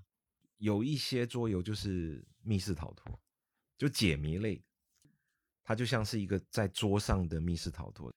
[0.58, 3.20] 有一些桌游就是密室逃脱，
[3.78, 4.64] 就解谜类，
[5.64, 8.14] 它就像是一个在桌上的密室逃脱，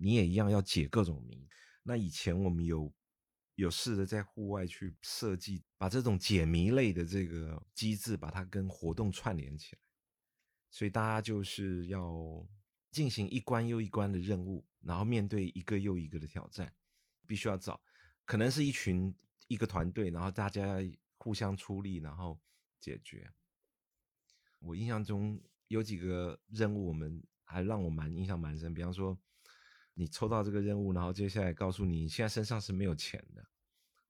[0.00, 1.46] 你也一样要解各种谜。
[1.82, 2.90] 那以前我们有。
[3.56, 9.82] 有试着在户外去设计，把这种解谜类的这个机制，把它跟活动串联起来。
[10.70, 12.48] 所以大家就是要
[12.90, 16.72] 进行一关又一关的任务，然后面对一个又一个的挑战，
[17.30, 17.80] 必须要找，
[18.24, 19.14] 可能是一群
[19.46, 20.78] 一个团队，然后大家
[21.18, 22.36] 互相出力，然后
[22.80, 23.30] 解决。
[24.58, 29.16] 我印象中有几个任务，我们还让我蛮印象蛮深，比方说。
[29.94, 33.44] 你抽到这个任务，然后接下来告诉你，现在身上是没有钱的，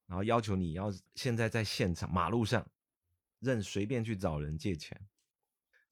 [0.07, 2.65] 然后要求你要现在在现场马路上，
[3.41, 5.09] 任随便去找人借钱。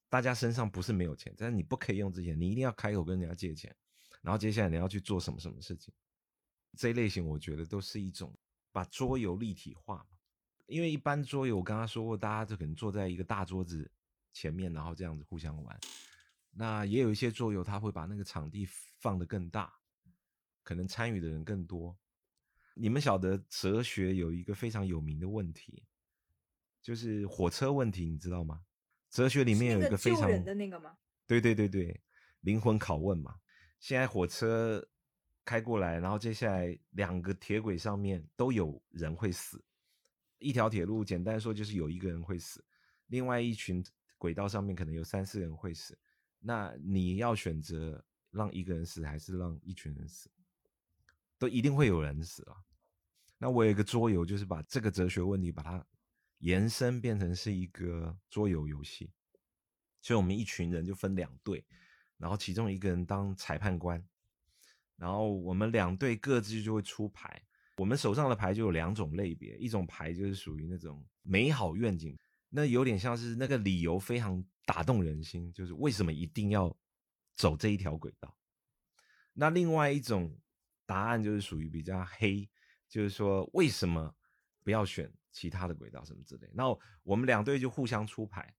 [0.08, 3.74] 大家身上不是没有钱，但是你不可以用这些，你一定要开口跟人家借钱。
[4.22, 5.92] 然后接下来你要去做什么什么事情？
[6.76, 8.36] 这一类型我觉得都是一种
[8.72, 10.18] 把桌游立体化嘛。
[10.66, 13.90] 因为一般桌游我刚刚说过，大家就可能坐在一个大桌子
[14.32, 15.80] 前面，然后这样子互相玩。
[16.50, 18.66] 那也有一些桌游，他会把那个场地
[19.00, 19.72] 放得更大。
[20.62, 21.96] 可能参与的人更多。
[22.74, 25.82] 你们晓得哲学有一个非常有名的问题，
[26.82, 28.60] 就是火车问题，你知道吗？
[29.08, 30.98] 哲学里面有一个非常的那个吗？
[31.26, 31.98] 对对对对，
[32.40, 33.36] 灵魂拷问嘛。
[33.80, 34.86] 现在火车
[35.48, 39.64] 开过来，然后接下来两个铁轨上面都有人会死。
[40.38, 42.62] 一条铁路简单说就是有一个人会死，
[43.06, 43.82] 另外一群
[44.18, 45.98] 轨道上面可能有三四人会死。
[46.38, 50.30] 那你要选择让一个人死，还是让一群人死？
[51.38, 52.54] 都一定会有人死啊！
[53.38, 55.82] 那我有一个桌游，就是把这个哲学问题把它
[56.40, 59.10] 延伸变成是一个桌游游戏。
[60.02, 61.64] 所以我们一群人就分两队，
[62.18, 64.06] 然后其中一个人当裁判官，
[64.98, 67.42] 然后我们两队各自就会出牌。
[67.78, 72.14] 我们手上的牌就有两种类别，一种牌就是属于那种美好愿景，
[72.50, 76.76] 那有点像是那个理由非常打动人心，就是为什么一定要
[77.34, 78.36] 走这一条轨道。
[79.32, 80.38] 那另外一种。
[80.88, 82.48] 答案就是属于比较黑，
[82.88, 84.16] 就是说为什么
[84.64, 86.50] 不要选其他的轨道什么之类。
[86.54, 86.64] 那
[87.02, 88.56] 我们两队就互相出牌，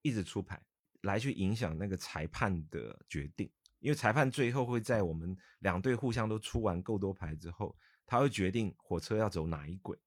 [0.00, 0.64] 一直出牌
[1.00, 3.50] 来去影响那个裁判的决定，
[3.84, 7.76] 因为裁判最后会在我们两队互相都出完够多牌之后，
[8.06, 9.98] 他会决定火车要走哪一轨。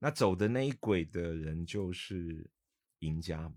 [0.00, 2.50] 那走的那一轨的人就是
[2.98, 3.48] 赢家，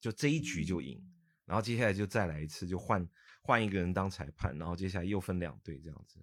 [0.00, 1.00] 就这一局就赢。
[1.44, 3.08] 然后接下来就再来一次，就换
[3.40, 6.18] 换一个人当裁判，然后接下来又分两队这样子。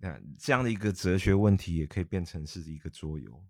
[0.00, 3.40] 那这样的一个哲学问题也可以变成是一个桌游，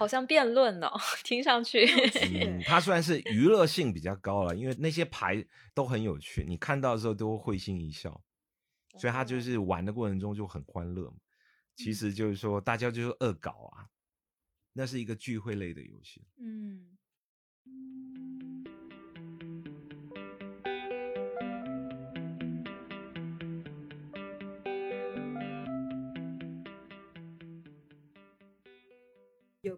[0.00, 0.90] 好像辩论哦，
[1.22, 1.84] 听上去。
[2.32, 5.44] 嗯， 它虽然是娱乐性比较高了，因为那些牌
[5.74, 8.18] 都很有趣，你看到的时候都会心一笑，
[8.96, 11.12] 所以它就是玩的过程中就很欢乐。
[11.76, 13.84] 其实就是说，大家就是恶搞啊，
[14.72, 16.22] 那是一个聚会类的游戏。
[16.38, 16.96] 嗯。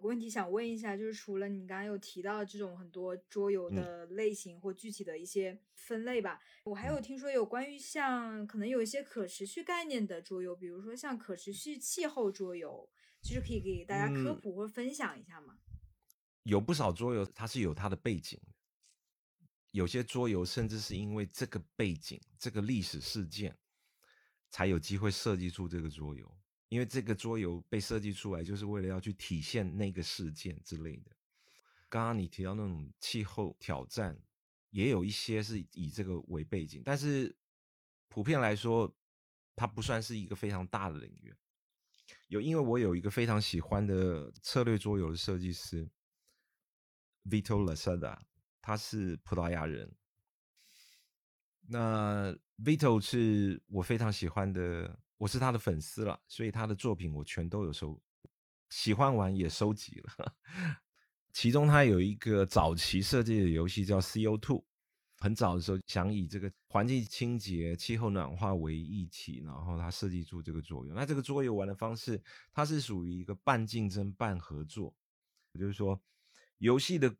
[0.03, 12.91] 个问题想问一下，就是除了你刚刚有提到这种很多桌游的类型或具体的一些分类吧，我还有听说有关于像可能有一些可持续概念的桌游，比如说像可持续气候桌游，
[13.23, 15.59] 就是可以给大家科普或分享一下吗？
[16.43, 18.53] 有不少桌游它是有它的背景的，
[19.71, 23.57] 有些桌游甚至是因为这个背景、这个历史事件，
[24.51, 26.37] 才有机会设计出这个桌游。
[26.73, 31.11] 因为这个桌游被设计出来，就是为了要去体现那个事件之类的。
[31.91, 34.19] 刚刚你提到那种气候挑战，
[34.71, 37.37] 也有一些是以这个为背景，但是
[38.09, 38.91] 普遍来说，
[39.55, 41.35] 它不算是一个非常大的领域。
[42.29, 45.87] 有，因为我有一个非常喜欢的策略桌游的设计师
[47.25, 48.19] ，Vito Lasada，
[48.63, 49.95] 他是葡萄牙人。
[51.69, 55.02] 那 Vito 是我非常喜欢的。
[55.23, 57.97] 我是他的粉丝了，所以他的作品我全都有收，
[58.71, 60.35] 喜欢玩也收集了。
[61.33, 64.65] 其中他有一个早期设计的游戏叫 CO2，
[65.21, 70.93] 很早的时候想以这个环境清洁、气候暖化为一体，然后他设计出这个作用。
[70.93, 72.21] 那这个桌游玩的方式，
[72.53, 74.93] 它是属于一个半竞争半合作，
[75.53, 76.03] 也就是说，
[76.59, 77.15] 游戏的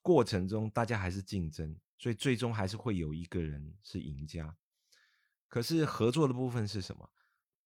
[0.00, 4.56] 过程中大家还是竞争，所以最终还是会有一个人是赢家。
[5.48, 7.10] 可是合作的部分是什么？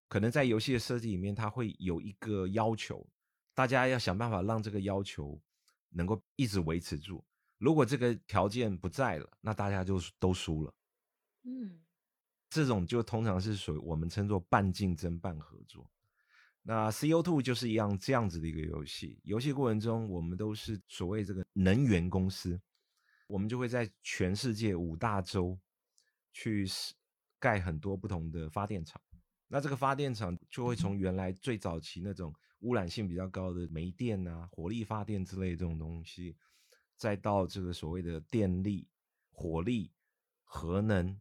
[0.07, 3.05] 可能在游戏的设计里面，它会有一个要求，
[3.53, 5.41] 大家要想办法让这个要求
[5.89, 7.23] 能够一直维持住。
[7.57, 10.73] 如果这个条件不在了，那大家就都输了。
[11.43, 11.81] 嗯，
[12.49, 15.89] 这种就通常是属于我们称作半竞争半合作。
[16.61, 19.19] 那 CO Two 就是一样这样子的一个游戏。
[19.23, 22.59] 游戏过程中，我们都是所谓这个能源公司，
[23.27, 25.57] 我们就会在全世界五大洲
[26.31, 26.67] 去
[27.39, 29.01] 盖很多不同的发电厂。
[29.47, 36.35] 那这个发电厂就会从原来最早期那种污染性比较高的煤电啊、火力发电之类这种东西，
[36.97, 38.87] 再到这个所谓的电力、
[39.31, 39.91] 火力、
[40.43, 41.17] 核能、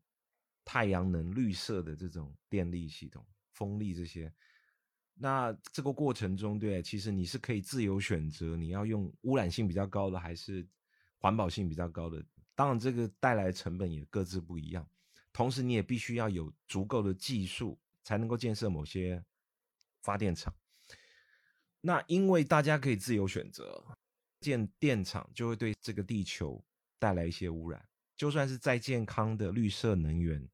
[0.64, 4.32] 太阳能、绿色的这种电力系统、风力这些。
[5.14, 10.66] 那这个过程中，对，其实你是可以自由选择你要用污染性比较高的还是
[11.18, 12.24] 环保性比较高的。
[12.54, 14.84] 当然，这个带来的成本也各自不一样。
[15.32, 17.78] 同时，你也必须要有足够的技术。
[18.06, 19.24] 才能够建设某些
[20.00, 20.54] 发电厂。
[21.80, 23.84] 那因为大家可以自由选择
[24.38, 26.64] 建电厂，就会对这个地球
[27.00, 27.84] 带来一些污染。
[28.16, 30.48] 就算是再健康的绿色能源，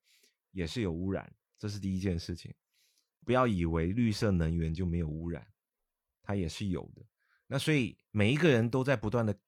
[0.53, 1.31] 也是有污染。
[1.59, 2.55] 这是第一件事情。
[3.23, 5.47] 不要以为绿色能源就没有污染，
[6.23, 7.05] 它也是有的。
[7.49, 9.39] 那所以每一个人都在不断的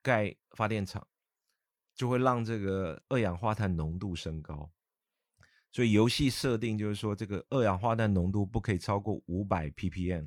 [0.00, 1.04] 盖发电厂，
[1.92, 4.72] 就会让这个二氧化碳浓度升高。
[5.70, 10.26] 所以游戏设定就是说，这个二氧化碳浓度不可以超过五百 ppm。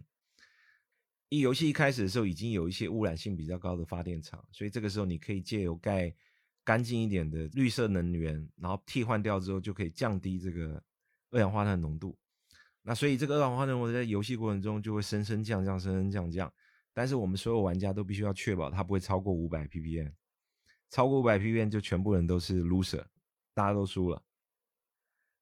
[1.29, 6.13] 一游戏一开始的时候，已经有一些污染性比较高的发电厂，所以这个时候你可以借由盖
[6.63, 10.83] 干净一点的绿色能源，然后替换掉之后，就可以降低这个
[11.31, 12.17] 二氧化碳浓度。
[12.83, 16.51] 那所以这个二氧化碳浓度在游戏过程中就会升升降降、升升降降。
[16.93, 20.11] 但是我们所有玩家都必须要确保它不会超过五百 ppm，
[20.89, 23.05] 超过五百 ppm 就全部人都是 loser，
[23.53, 24.21] 大家都输了。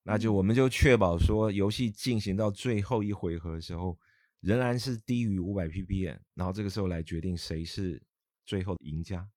[0.03, 3.99] 那就我们就确保说，游戏进行到最后一回合的时候，
[4.39, 8.01] 仍然是低于五百 ppm，然后这个时候来决定谁是
[8.45, 9.29] 最后的赢家。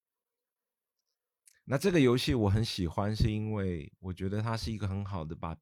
[1.64, 5.56] 那这个游戏我很喜欢，是因为我觉得它是一个很好的把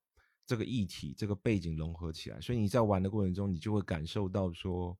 [0.47, 4.97] 这个议题、这个背景融合起来，所以你在玩的过程中，你就会感受到说，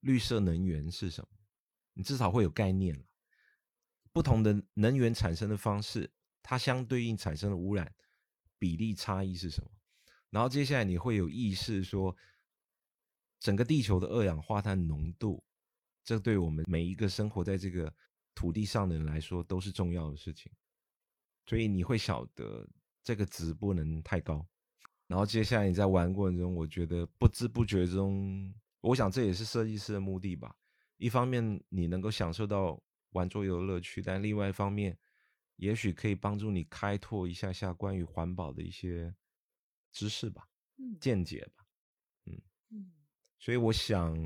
[0.00, 1.28] 绿色能源是什么，
[1.94, 3.02] 你至少会有概念了。
[4.12, 6.10] 不同的能源产生的方式，
[6.42, 7.92] 它相对应产生的污染。
[8.60, 9.70] 比例差异是什么？
[10.28, 12.14] 然后接下来你会有意识说，
[13.40, 15.42] 整个地球的二氧化碳浓度，
[16.04, 17.92] 这对我们每一个生活在这个
[18.34, 20.52] 土地上的人来说都是重要的事情。
[21.46, 22.68] 所以你会晓得
[23.02, 24.46] 这个值不能太高。
[25.08, 30.54] 然后接下来你在玩过程中，我觉得不知不觉中，我想这也是设计师的目的吧。
[30.98, 32.80] 一方面你能够享受到
[33.12, 34.96] 玩桌游的乐趣，但另外一方面。
[35.60, 39.14] 也许可以帮助你开拓一下下关于环保的一些
[39.92, 40.48] 知识吧，
[40.98, 41.64] 见解吧，
[42.24, 42.40] 嗯。
[42.70, 42.90] 嗯，
[43.38, 44.16] 所以我想，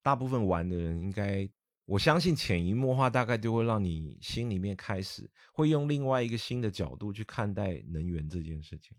[0.00, 1.46] 大部分玩的人应该，
[1.84, 8.96] 我相信潜移默化，大概就会让你心里面开始会用另外一个新的角度去看待能源这件事情。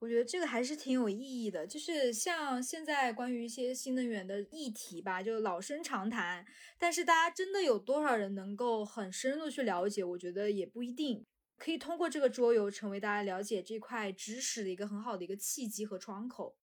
[0.00, 6.44] 我觉得这个还是挺有意义的，就是像现在关于一些新能源的议题吧，就老生常谈，
[6.78, 10.02] 但是大家真的有多少人能够很深入去了解？
[10.02, 11.24] 我觉得也不一定。
[11.58, 16.56] 可以通过这个桌游成为大家了解这块知识的一个很好的一个契机和窗口。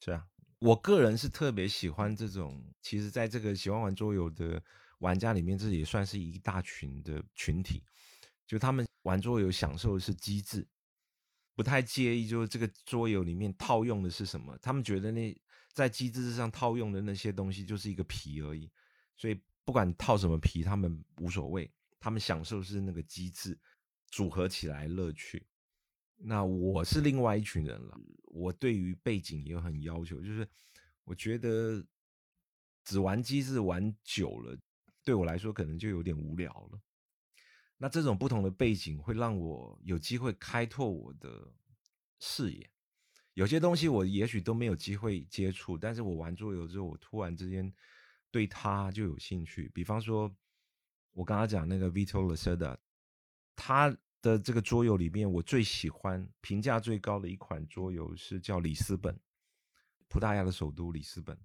[0.00, 0.26] 是啊，
[0.58, 4.62] 我个人是特别喜欢这种，其实在这个喜欢玩桌游的
[5.00, 7.84] 玩家里面，这也算是一大群的群体。
[8.46, 10.66] 就他们玩桌游享受的是机制，
[11.56, 14.56] 不太介意就是这个桌游里面套用的是什么。
[14.58, 15.36] 他们觉得那
[15.72, 18.70] 在机制上套用的那些东西就是一个皮而已，
[19.16, 21.68] 所以不管套什么皮，他们无所谓。
[21.98, 23.58] 他们享受是那个机制
[24.08, 25.44] 组合起来乐趣。
[26.18, 30.46] 那我是另外一群人了，我对于背景也很要求，就是
[31.04, 31.84] 我觉得
[32.84, 34.56] 只玩机制玩久了，
[35.02, 36.80] 对我来说可能就有点无聊了。
[37.78, 41.52] 那这种不同的背景会让我有机会开拓我的
[42.18, 42.70] 视野，
[43.34, 47.70] 有些东西我也许都没有机会接触，但是我玩桌游之后，我突然之间
[48.30, 49.70] 对它就有兴趣。
[49.74, 50.34] 比方说，
[51.12, 52.78] 我刚刚讲那个 Vito l a s e d a
[53.54, 59.18] 他的这个桌游里面，我最喜欢、评价最高的一款桌游是叫里斯本，
[60.08, 61.38] 葡萄牙的首都里斯本。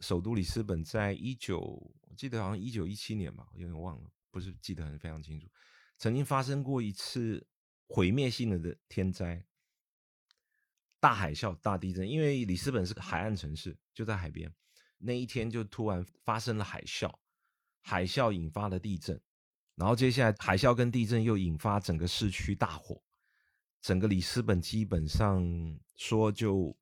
[0.00, 4.10] 首都里斯本在一九，我记得好像一九一七年吧，我有点忘了。
[4.30, 5.48] 不是记得很非常清楚，
[5.98, 7.46] 曾经发生过一次
[7.86, 9.44] 毁灭性的的天灾，
[11.00, 12.08] 大海啸、大地震。
[12.08, 14.54] 因为里斯本是个海岸城市，就在海边，
[14.98, 17.12] 那一天就突然发生了海啸，
[17.82, 19.20] 海啸引发了地震，
[19.74, 23.02] 然后接下来海啸跟地震又引发整个市区大火，
[23.80, 25.44] 整个里斯本基本上
[25.96, 26.76] 说就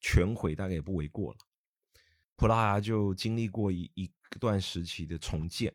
[0.00, 1.38] 全毁，大概也不为过了。
[2.36, 5.74] 葡萄牙就经历过一一段时期的重建。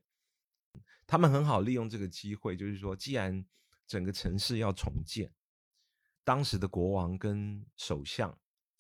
[1.12, 3.46] 他们很好利用这个机会，就是说，既然
[3.86, 5.30] 整个城市要重建，
[6.24, 8.34] 当时的国王跟首相，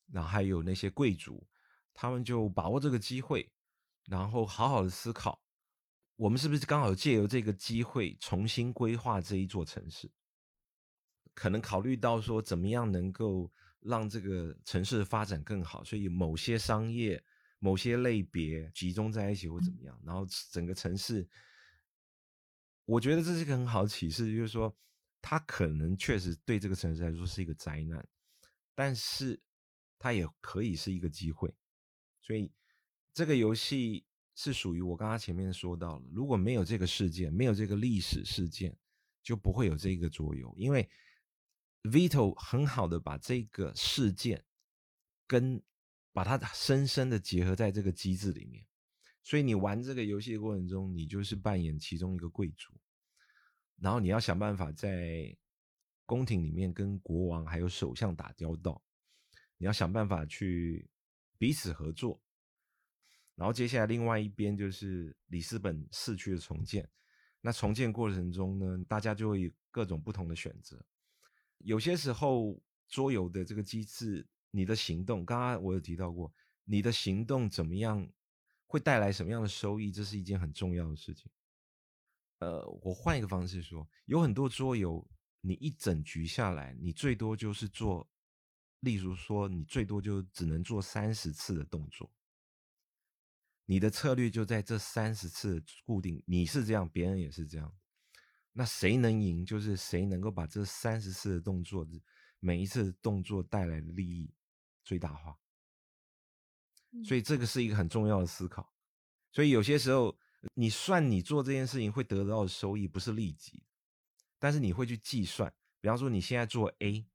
[0.09, 1.45] 然后还有那些贵族，
[1.93, 3.51] 他们就把握这个机会，
[4.05, 5.43] 然后好好的思考，
[6.15, 10.09] 我们是不是刚好借由这个机会重新规划这一座城市？
[11.33, 13.51] 可能考虑到说，怎么样能够
[13.81, 17.21] 让这个城市的发展更好，所以某些商业、
[17.59, 21.27] 某些类别集中在一起，或怎么样，然后整个城市。
[22.91, 24.75] 我觉得这是一个很好的启示，就是说，
[25.21, 28.05] 它可能确实对这个城市来说是一个灾难，
[28.75, 29.41] 但是
[29.97, 31.55] 它也可以是一个机会。
[32.21, 32.51] 所以
[33.13, 38.77] 这个游戏是属于我刚刚前面说到了，如果没有这个事件，没有这个历史事件，
[39.23, 40.53] 就不会有这个桌游。
[40.57, 40.89] 因为
[41.83, 44.43] Vito 很好的把这个事件
[45.27, 45.63] 跟
[46.11, 48.65] 把它深深的结合在这个机制里面。
[49.23, 52.73] 所以你玩这个游戏的过程中，你就是扮演其中一个贵族，
[53.81, 55.35] 然后你要想办法在
[56.05, 58.81] 宫廷里面跟国王还有首相打交道，
[59.57, 60.87] 你要想办法去
[61.39, 62.21] 彼此合作，
[63.35, 66.87] 然后接下来另外一边就是里斯本市区的重建。
[67.41, 70.79] 那重建过程中呢，大家就会有各种不同的选择。
[71.57, 76.31] 有些时候桌游的这个机制，你的行动，刚刚我有提到过，
[76.65, 78.07] 你的行动怎么样？
[78.67, 79.91] 会带来什么样的收益？
[79.91, 81.29] 这是一件很重要的事情。
[82.41, 85.07] 呃，我换一个方式说，有很多桌游，
[85.41, 88.09] 你一整局下来，你最多就是做，
[88.79, 92.11] 例如说，你最多就只能做三十次的动作。
[93.65, 97.71] 你的策略就在这三十次固定，你是这样，别人也是这样。
[98.53, 101.87] 那谁能赢，就是谁能够把这三十次的动作，
[102.39, 104.33] 每一次动作带来的利益
[104.83, 105.37] 最大化。
[107.05, 108.73] 所以这个是一个很重要的思考。
[109.31, 110.17] 所以有些时候，
[110.55, 113.63] 你算你做这件事情会得到的收益不是立即，
[114.39, 115.53] 但是你会去计算。
[115.79, 117.05] 比方说你现在做 A，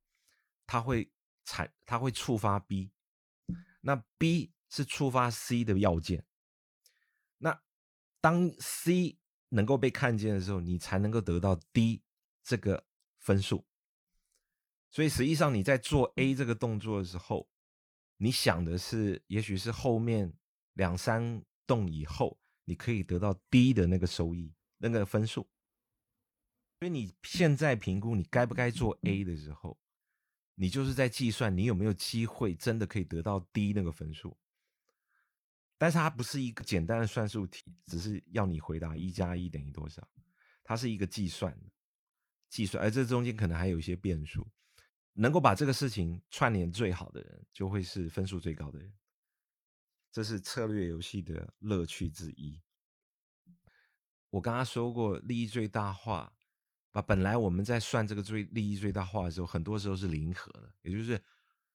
[0.67, 1.11] 它会
[1.45, 2.91] 产，它会触发 B，
[3.81, 6.25] 那 B 是触发 C 的要件。
[7.39, 7.63] 那
[8.21, 9.19] 当 C
[9.51, 12.03] 能够被看见的时候，你才能够得到 D
[12.43, 12.85] 这个
[13.19, 13.65] 分数。
[14.91, 17.49] 所以实际上你在做 A 这个动作的时候，
[18.17, 20.33] 你想的是，也许是后面
[20.73, 25.49] 两三栋以后，你可以得到低的那个收益、那个分数。
[26.79, 29.79] 所以你现在评估你该不该做 A 的时候，
[30.55, 34.37] 你就是在计算你有没有机会真的可以得到低那个分数。
[35.79, 40.07] 但是它不是一个简单的算术题，只是要你回答一加一等于多少，
[40.63, 41.59] 它是一个计算
[42.51, 44.47] 计算，而这中间可能还有一些变数。
[45.19, 48.93] 能够把这个事情串联最好的人，就会是分数最高的人。
[50.17, 52.59] 这是策略游戏的乐趣之一。
[54.31, 56.33] 我刚刚说过，利益最大化，
[56.91, 61.23] 把本来我们在算这个最利益最大化的时候，很多时候是零和的，也就是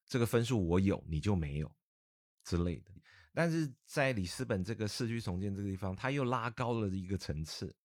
[0.08, 1.72] 这个分数我有，你就没有
[2.44, 2.92] 之类的。
[3.32, 7.76] 但是在里斯本这个市区重建这个地方，它又拉高了一个层次。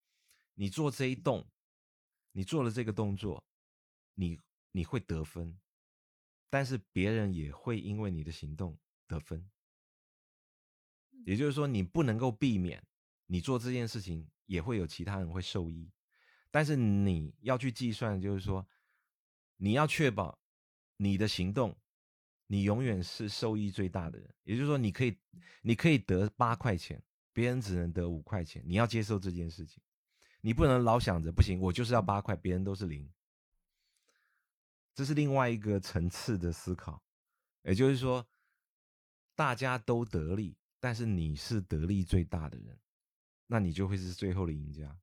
[0.54, 1.46] 你做这一栋，
[2.32, 3.44] 你做了这个动作，
[4.14, 4.40] 你。
[4.72, 5.58] 你会得分，
[6.48, 9.50] 但是别人也会因为你的行动得分，
[11.26, 12.80] 也就是说，你不能够避免
[13.26, 15.90] 你做这件事情也会有其他人会受益，
[16.52, 18.64] 但是你要去计算，就是说
[19.56, 20.38] 你要确保
[20.96, 21.76] 你的行动，
[22.46, 24.32] 你永远是受益最大的人。
[24.44, 25.18] 也就是说，你可以
[25.62, 27.02] 你可以得八块钱，
[27.32, 29.82] 别人只能得五块钱，你要接受这件事情，
[30.40, 33.12] 你不能老想着不行，我就是要八块，别人都是零。
[34.94, 37.02] 这是另外一个层次的思考，
[37.64, 38.24] 也就是说，
[39.34, 40.56] 大家都得利，
[40.86, 42.78] 但是你是得利最大的人，
[43.48, 44.96] 那你就会是最后的赢家。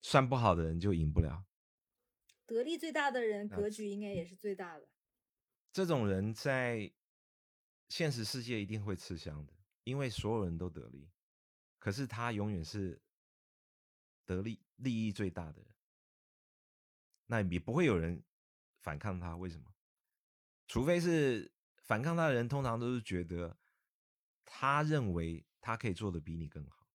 [0.00, 1.44] 算不好的人就赢不了。
[2.46, 4.88] 得利最大的人，格局应该也是最大的。
[5.70, 6.90] 这种人在
[7.90, 9.52] 现实世界一定会吃香的，
[9.84, 11.10] 因为所有人都得利，
[11.78, 12.98] 可是他永远是
[14.24, 15.74] 得利利益最大的人，
[17.26, 18.24] 那也不会有人
[18.80, 19.36] 反抗他。
[19.36, 19.70] 为什么？
[20.66, 23.54] 除非是反抗他的人，通常都是觉得
[24.50, 26.88] 他认为他可以做的比你更好，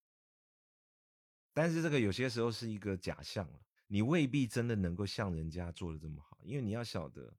[1.54, 7.38] 但是这个有些时候是一个假象了，你未必真的能够像人家做的这么好，因为你要晓得。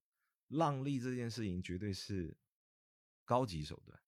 [0.49, 2.37] 让利这件事情绝对是
[3.25, 3.99] 高级手段，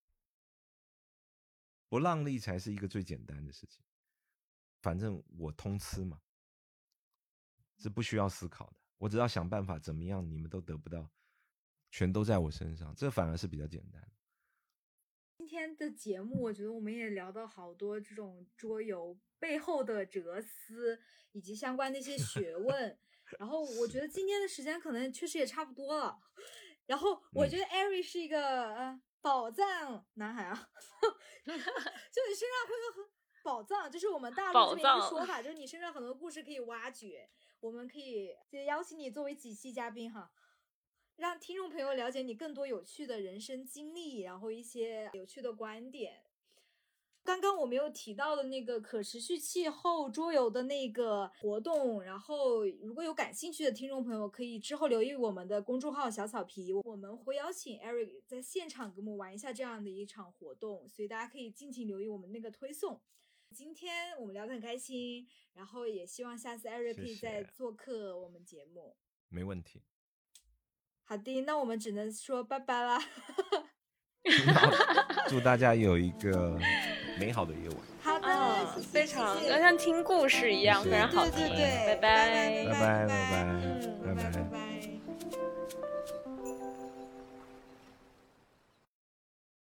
[1.88, 3.82] 不让利才是一个最简单的事情。
[4.82, 6.20] 反正我通吃嘛，
[7.78, 11.10] 是不需要思考的，我只要想办法怎么样，你们都得不到，
[11.90, 14.12] 全都在我身上，这反而是比较简单。
[15.46, 20.98] 今天的节目，我觉得我们也聊到好多这种桌游背后的哲思，
[21.30, 22.98] 以及相关的一些 学问。
[23.38, 26.18] 然后我觉得今天的时间可能确实也差不多了。
[26.86, 30.52] 然后我觉得艾瑞是一个呃宝藏男孩啊，
[31.46, 33.04] 就你身上会有很
[33.44, 37.30] 宝藏，就是我们大陆这边一个说法，就是你身上很多故事可以挖掘。
[37.60, 40.28] 我们可以就邀请你作为几期嘉宾哈，
[41.16, 46.22] 让听众朋友了解你更多有趣的人生经历，然后一些有趣的观点。
[47.24, 63.00] 刚刚我没有提到的那个可持续气候桌游的那个活动，然后如果有感兴趣的听众朋友，可以之后留意我们的公众号小草皮，我们会邀请 Eric 在现场给我们玩一下这样的一场活动，所以大家可以尽情留意我们那个推送。
[63.52, 68.96] 今天我们聊得很开心，然后也希望下次 Eric 可以再做客我们节目。
[69.30, 69.82] 没问题。
[71.08, 73.00] 好的，那我们只能说拜拜啦。
[75.30, 76.58] 祝大家有一个
[77.18, 77.78] 美好的夜晚。
[78.02, 81.46] 好的，非常要像听故事一样，非常好听。
[81.48, 84.55] 对对对，拜拜拜拜拜拜拜，拜拜。